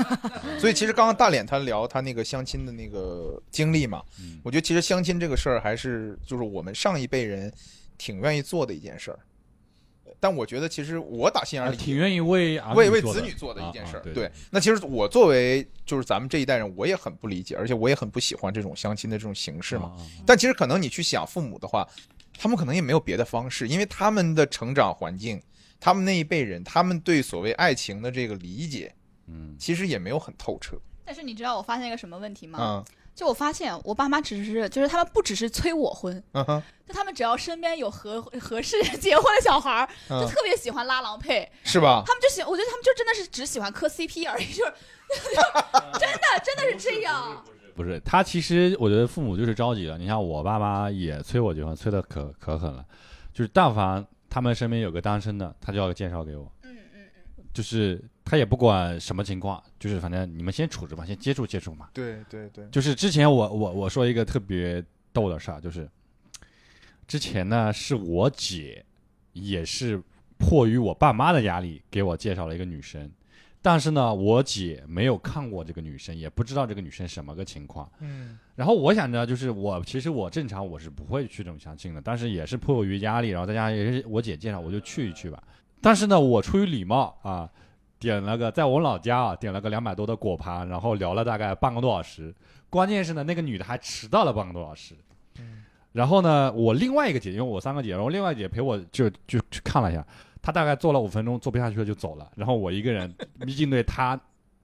[0.61, 7.51] 所以其实刚刚大脸他聊他那个相亲的那个经历嘛，嗯我觉得其实相亲这个事儿还是就是我们上一辈人
[7.97, 9.19] 挺愿意做的一件事儿。
[10.21, 14.01] 但我觉得其实我打心眼里啊挺愿意为为为子女做的一件事儿。
[14.01, 19.93] 啊啊对对，那其实我作为就是咱们这一代人，我也很不理解，而且我也很不喜欢这种相亲的这种形式嘛。
[20.27, 21.89] 但其实可能你去想父母的话，
[22.39, 25.41] 他们可能也没有别的方式，因为他们的成长环境，
[25.81, 28.95] 他们那一辈人，他们对所谓爱情的这个理解，
[29.27, 30.77] 嗯，其实也没有很透彻。
[31.05, 32.59] 但是你知道我发现一个什么问题吗？
[32.61, 32.85] 嗯
[33.15, 41.51] 就我发现我爸妈只是就是他们不只是催我婚，嗯哼，就他们只要身边有合合适结婚的小孩儿，就嗯，特别喜欢拉郎配。
[41.65, 42.03] 是吧？
[42.07, 44.73] 他们就喜，我觉得他们就真的是只喜欢磕 CP 而已，就是
[45.99, 47.45] 真的真的是这样。
[47.77, 49.97] 不是他，其实我觉得父母就是着急了。
[49.97, 52.85] 你像我爸妈也催我结婚，催的可可狠了，
[53.33, 57.09] 就是但凡他们身边有个单身的，他就要介绍给我，嗯嗯
[57.39, 61.89] 嗯，就是他也不管什么情况，就是反正你们先处着嘛，先接触接触嘛。
[61.93, 64.81] 对对对，就是之前我我我说一个特别
[65.13, 65.91] 逗的事儿，就是
[67.09, 68.85] 之前呢是我姐
[69.33, 70.01] 也是
[70.39, 73.11] 迫于我爸妈的压力给我介绍了一个女生，
[73.61, 77.91] 但是呢我姐没有看过这个女生，也不知道这个女生什么个情况。
[77.99, 85.43] 嗯然后我想着就是我其实我正常我是不会去这种相亲的，但是也是迫于压力，然后再加上也是我姐介绍，我就去一去吧。
[85.81, 87.51] 但是呢，我出于礼貌啊，
[88.01, 92.35] 点了个在我老家啊点了个两百多的果盘，然后聊了大概半个多小时。
[92.69, 94.97] 关键是呢，那个女的还迟到了半个多小时。
[95.39, 100.07] 嗯然后呢，我另外一个姐，因为我三个姐，然后另外一个姐陪我就就去看了一下，
[100.41, 102.31] 她大概坐了五分钟，坐不下去了就走了。
[102.37, 103.13] 然后我一个人
[103.59, 104.17] 应对她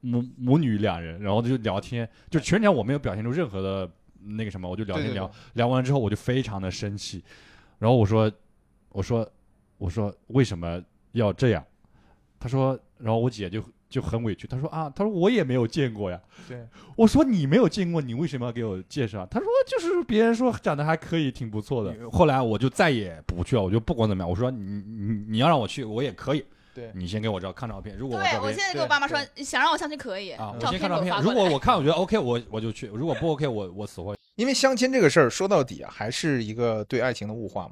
[0.02, 7.24] 母母女两人，然后就聊天，就全程我没有表现出任何的那个什么，我就聊天聊聊完之后，我就非常的生气，
[7.80, 8.30] 然后我说
[8.90, 9.28] 我说
[9.78, 10.80] 我说为什么
[11.10, 11.64] 要这样？
[12.38, 14.46] 她说，然后我姐就就很委屈。
[14.46, 16.20] 他说啊，他说我也没有见过呀。
[16.48, 16.66] 对，
[16.96, 19.26] 我说你没有见过，你为什么要给我介绍？
[19.30, 21.94] 他说就是别人说长得还可以，挺不错的。
[22.10, 26.44] 后来我就再也不去了，我就不管怎么样，我说你你你要让我去，我也可以。
[26.74, 31.10] 对你先给我照看照片，如果对我现在给我爸妈说，想让我相亲可以啊，我照先看照片。
[31.10, 34.14] 片如果我看我觉得 OK，我我就去；如果不 OK，我我死活。
[34.34, 37.70] 因为相亲这个事儿说到底啊，还是一个对爱情的物化嘛，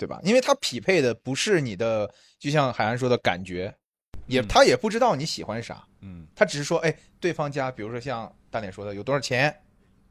[0.00, 0.18] 对吧？
[0.24, 3.72] 因为他匹配的不是你的，就像海安说的感觉，
[4.26, 9.54] 也他也不知道你喜欢啥，嗯，他只是说，哎，对方家，比如说像大脸说的，有多少钱，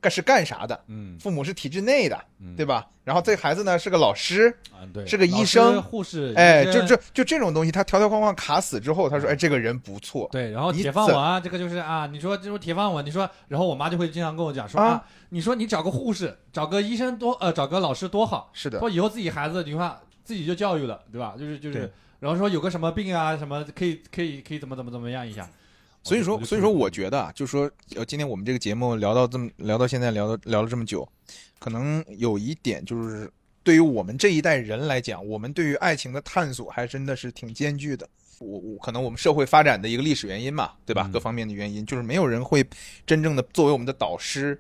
[0.02, 2.88] 干是干啥的，嗯，父母是体制内的，嗯对吧？
[3.04, 21.36] 然后这孩子呢是个老师，啊，对，是个医生护士，哎，就就就这种东西，他条条框框卡死之后，他说，哎，这个人不错，对，然后你铁饭怎碗这个就是啊，你说这种铁饭碗，你说，然后我妈就会经常跟我讲说啊啊，你说你找个护士，找个医生多呃，找个老师多好，是的，说以后自己孩子你看自己就教育了，对吧？
[21.38, 25.50] 就是就是，然后说有个什么病啊什么可以可以可以怎么怎么怎么样一下，
[26.04, 31.08] 所以说，所以说，我觉得啊，就说，呃，今天我们这个节目聊到这么聊到现在，聊到聊了这么久，
[31.60, 33.32] 可能有一点就是，
[33.64, 38.08] 对于我们这一代人来讲，我们对于爱情的探索还真的是挺艰巨的。
[38.40, 41.04] 我我可能我们社会发展的一个历史原因嘛，对吧？
[41.08, 42.66] 嗯各方面的原因，就是没有人会
[43.06, 44.60] 真正的作为我们的导师，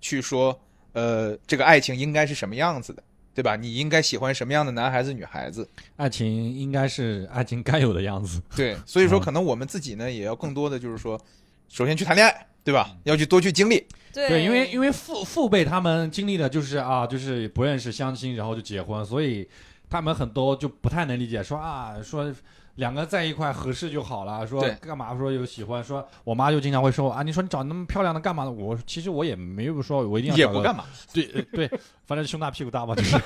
[0.00, 0.56] 去说，
[0.92, 3.02] 呃，这个爱情应该是什么样子的，
[3.36, 3.54] 对吧？
[3.54, 5.68] 你应该喜欢什么样的男孩子、女孩子？
[5.96, 11.20] 爱情应该是爱情该有的样子，对，所以说嗯可能我们自己呢，也要更多的就是说，
[11.68, 12.96] 首先去谈恋爱，对吧？
[13.04, 13.86] 要去多去经历。
[14.14, 19.46] 对对，因为因为父父辈他们经历的就是啊，就是不认识相亲，然后就结婚，所以
[19.90, 22.34] 他们很多就不太能理解，说啊说。
[22.76, 28.50] 两个在一块合适就好了，说干嘛说有喜欢，说我妈就经常会说啊，你说你找那么漂亮的干嘛呢？
[28.50, 31.70] 我其实我也没有说我一定要找个也不干嘛，对呃对，
[32.04, 33.18] 反正胸大屁股大嘛，就是，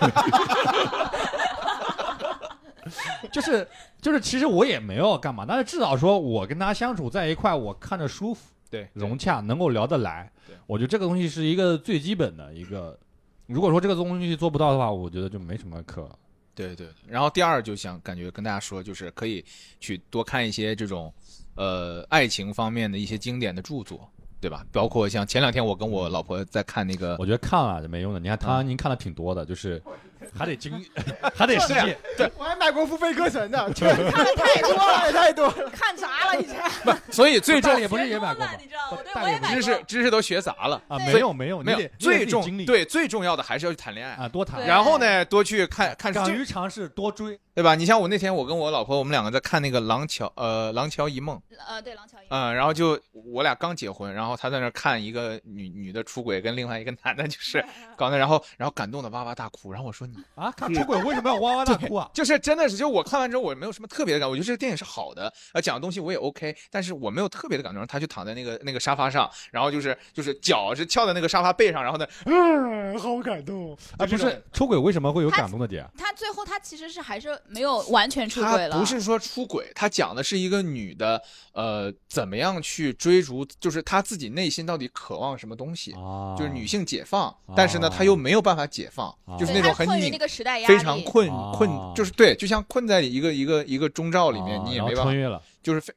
[3.33, 3.69] 就 是
[4.01, 10.31] 就是，其实我也没有干嘛，但是至少说我跟他相处在一块，我看着舒服、对，融洽，能够聊得来。
[10.67, 12.99] 我觉得这个东西是一个最基本的一个。
[13.47, 16.09] 如果说这个东西做不到的话，我觉得就没什么可。
[16.67, 16.87] 对对。
[17.07, 19.45] 然后第二就想感觉跟大家说，就是可以
[19.79, 21.13] 去多看一些这种，
[21.55, 24.09] 呃，爱情方面的一些经典的著作，
[24.41, 24.65] 对吧？
[24.73, 28.21] 包括像前两天我跟我老婆在看那个我觉得看了就没用的。
[28.21, 29.83] 你看他，您看的挺多的，就是
[30.37, 30.85] 还得经，
[31.35, 31.97] 还得实践。
[32.17, 32.31] 对。
[32.37, 35.71] 我还买过付费课程的，确实看的 太多了，太多了。
[35.71, 36.61] 看砸了以前。
[37.11, 38.67] 所以最重大也不是也买过吗你？
[38.67, 38.99] 知道吗？
[39.03, 39.83] 对，我知识。
[39.87, 44.65] 知识都学杂了，啊，没有没有，没有最重对最重要的还是要去谈恋爱，啊，多谈。
[44.67, 47.39] 然后呢多去看看敢于尝试，多追。
[47.53, 47.75] 对吧？
[47.75, 51.37] 你像我那天我跟我老婆我们两个在看那个《廊桥》呃《廊桥遗梦》。
[51.69, 52.41] 呃，对，廊桥遗梦。
[52.41, 57.63] 嗯，然后就我俩刚结婚，然后她在那看一个女女的出轨，跟另外一个男的就是
[57.99, 62.09] 搞那，然后然后感动的哇哇大哭，然后我说你啊，看出轨为什么要哇哇大哭啊？
[62.15, 67.81] 就是真的是，就我看完之后我没有什么特别的感，我觉得这个电影是好的，呃，讲的东西我也 OK，但是我没有特别的感动。
[67.87, 75.85] 他就躺在那个那个沙发上，然后就是就是脚是翘在那个沙发背上，然后呢，嗯，好感动啊，不是出轨为什么会有感动的点？
[75.97, 81.21] 他最后他其实是还是没有完全出轨了，不是说出轨，他讲的是一个女的，
[81.53, 95.43] 呃，怎么样去追逐，就是她自己内心到底渴望什么东西，啊就是女性解放，但是呢，她又没有办法解放，啊就是那种很那，个时代压力，非常困啊困，就是对，就像困在一个一个一个钟罩里面，你也没办法穿，越了。
[95.63, 95.93] 就是非。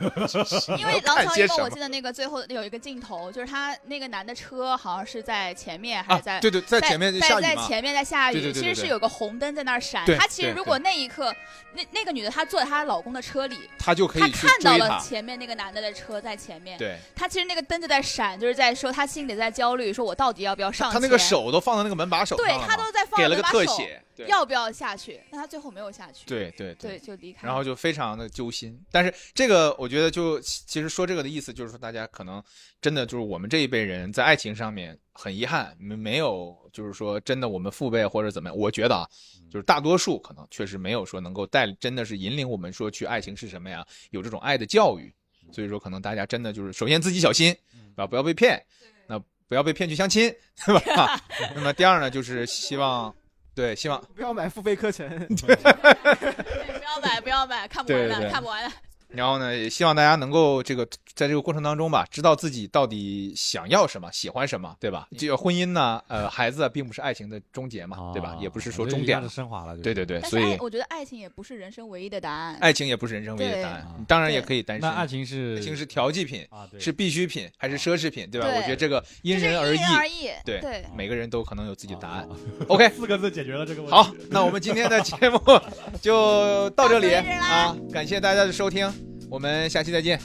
[0.78, 10.16] 因为《廊桥遗梦》，看些什么我记得那个最后有一个镜头，就是他那个男的车好像是在前面还啊是在，对对，在前面在下雨嘛，在前面在下雨，对对对其实是有个红灯在那儿闪对。
[10.16, 11.34] 她其实如果那一刻，
[11.74, 21.00] 那那个女的她坐在她老公的车里，她就可她以她看到了，前面那个男的的车在前面，对，她其实那个灯就在闪，就是在说她心里在焦虑，说我到底要不要上前？
[21.00, 25.20] 他那个手都放在那个门把手上了，对她都在放给了个着把手，特写，对要不要下去？
[25.30, 27.46] 那他最后没有下去，对对对，就离开。
[27.46, 28.78] 然后就非常的揪心。
[28.90, 32.42] 但是这个我觉得就其实说这个的意思就是说，大家可能
[32.80, 39.08] 真的就是我们这一辈人在爱情上面很遗憾，没没有就是说真的我们父辈或者怎么样，我觉得啊，
[39.50, 45.12] 就是大多数可能确实没有说能够带真的是引领我们说去爱情是什么呀，有这种爱的教育。
[45.52, 47.54] 所以说可能大家真的就是首先自己小心
[47.96, 48.60] 啊，不要被骗，
[49.06, 50.34] 那不要被骗去相亲，
[50.64, 51.20] 对吧？
[51.54, 53.14] 那么第二呢，就是希望
[53.54, 58.70] 对希望不要买付费课程， 对不要买，不要买，看不完的，看不完的。
[59.14, 65.08] 然后呢，也希望大家能够这个在这个过程当中吧，知道自己到底想要什么，喜欢什么，对吧？
[65.16, 68.36] 这个婚姻呢，呃，孩子并不是爱情的终结嘛，对吧？
[68.40, 69.22] 也不是说终点。
[69.28, 69.76] 升华了。
[69.78, 72.56] 对对对，所以我觉得爱情也不是人生唯一的答案。
[72.60, 74.88] 爱情也不是人生唯一的答案，你当然也可以单身。
[74.88, 78.48] 那爱情是爱情是调剂品，啊，是必需品还是奢侈品，对吧？
[78.48, 80.30] 我觉得这个因人而异，人而异。
[80.44, 82.36] 对对，每个人都可能有自己的答案啊。
[82.68, 83.96] OK， 四个字解决了这个问题。
[83.96, 85.40] 好，那我们今天的节目
[86.02, 88.92] 就到这里啊，感谢大家的收听。
[89.30, 90.18] 我们下期再见，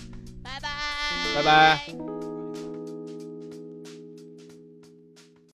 [0.43, 0.69] 拜拜，
[1.35, 2.18] 拜拜。